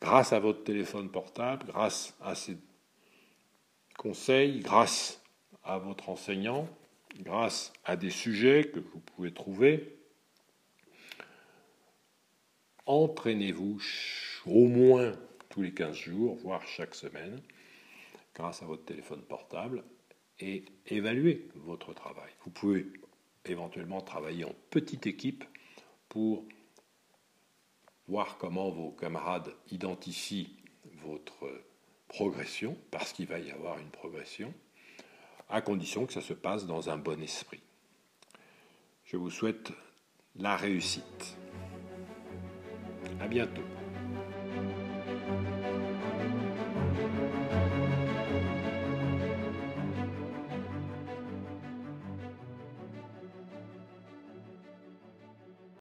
Grâce 0.00 0.32
à 0.32 0.40
votre 0.40 0.64
téléphone 0.64 1.10
portable, 1.10 1.66
grâce 1.66 2.14
à 2.20 2.34
ces 2.34 2.56
conseils, 3.96 4.60
grâce 4.60 5.22
à 5.62 5.78
votre 5.78 6.08
enseignant, 6.08 6.68
grâce 7.20 7.72
à 7.84 7.96
des 7.96 8.10
sujets 8.10 8.70
que 8.72 8.80
vous 8.80 8.98
pouvez 9.00 9.32
trouver, 9.32 9.96
entraînez-vous 12.86 13.80
au 14.46 14.66
moins 14.66 15.12
tous 15.50 15.62
les 15.62 15.72
15 15.72 15.94
jours, 15.94 16.36
voire 16.36 16.66
chaque 16.66 16.94
semaine, 16.94 17.40
grâce 18.34 18.62
à 18.62 18.66
votre 18.66 18.84
téléphone 18.84 19.22
portable, 19.22 19.84
et 20.40 20.64
évaluez 20.86 21.48
votre 21.54 21.94
travail. 21.94 22.30
Vous 22.44 22.50
pouvez 22.50 22.86
éventuellement 23.46 24.00
travailler 24.00 24.44
en 24.44 24.54
petite 24.70 25.06
équipe 25.06 25.44
pour 26.08 26.44
voir 28.08 28.38
comment 28.38 28.70
vos 28.70 28.90
camarades 28.90 29.54
identifient 29.70 30.56
votre 31.04 31.48
progression, 32.08 32.76
parce 32.90 33.12
qu'il 33.12 33.26
va 33.26 33.38
y 33.38 33.50
avoir 33.50 33.78
une 33.78 33.90
progression, 33.90 34.52
à 35.48 35.60
condition 35.62 36.06
que 36.06 36.12
ça 36.12 36.20
se 36.20 36.34
passe 36.34 36.66
dans 36.66 36.90
un 36.90 36.98
bon 36.98 37.22
esprit. 37.22 37.62
Je 39.04 39.16
vous 39.16 39.30
souhaite 39.30 39.72
la 40.36 40.56
réussite. 40.56 41.36
À 43.20 43.28
bientôt. 43.28 43.62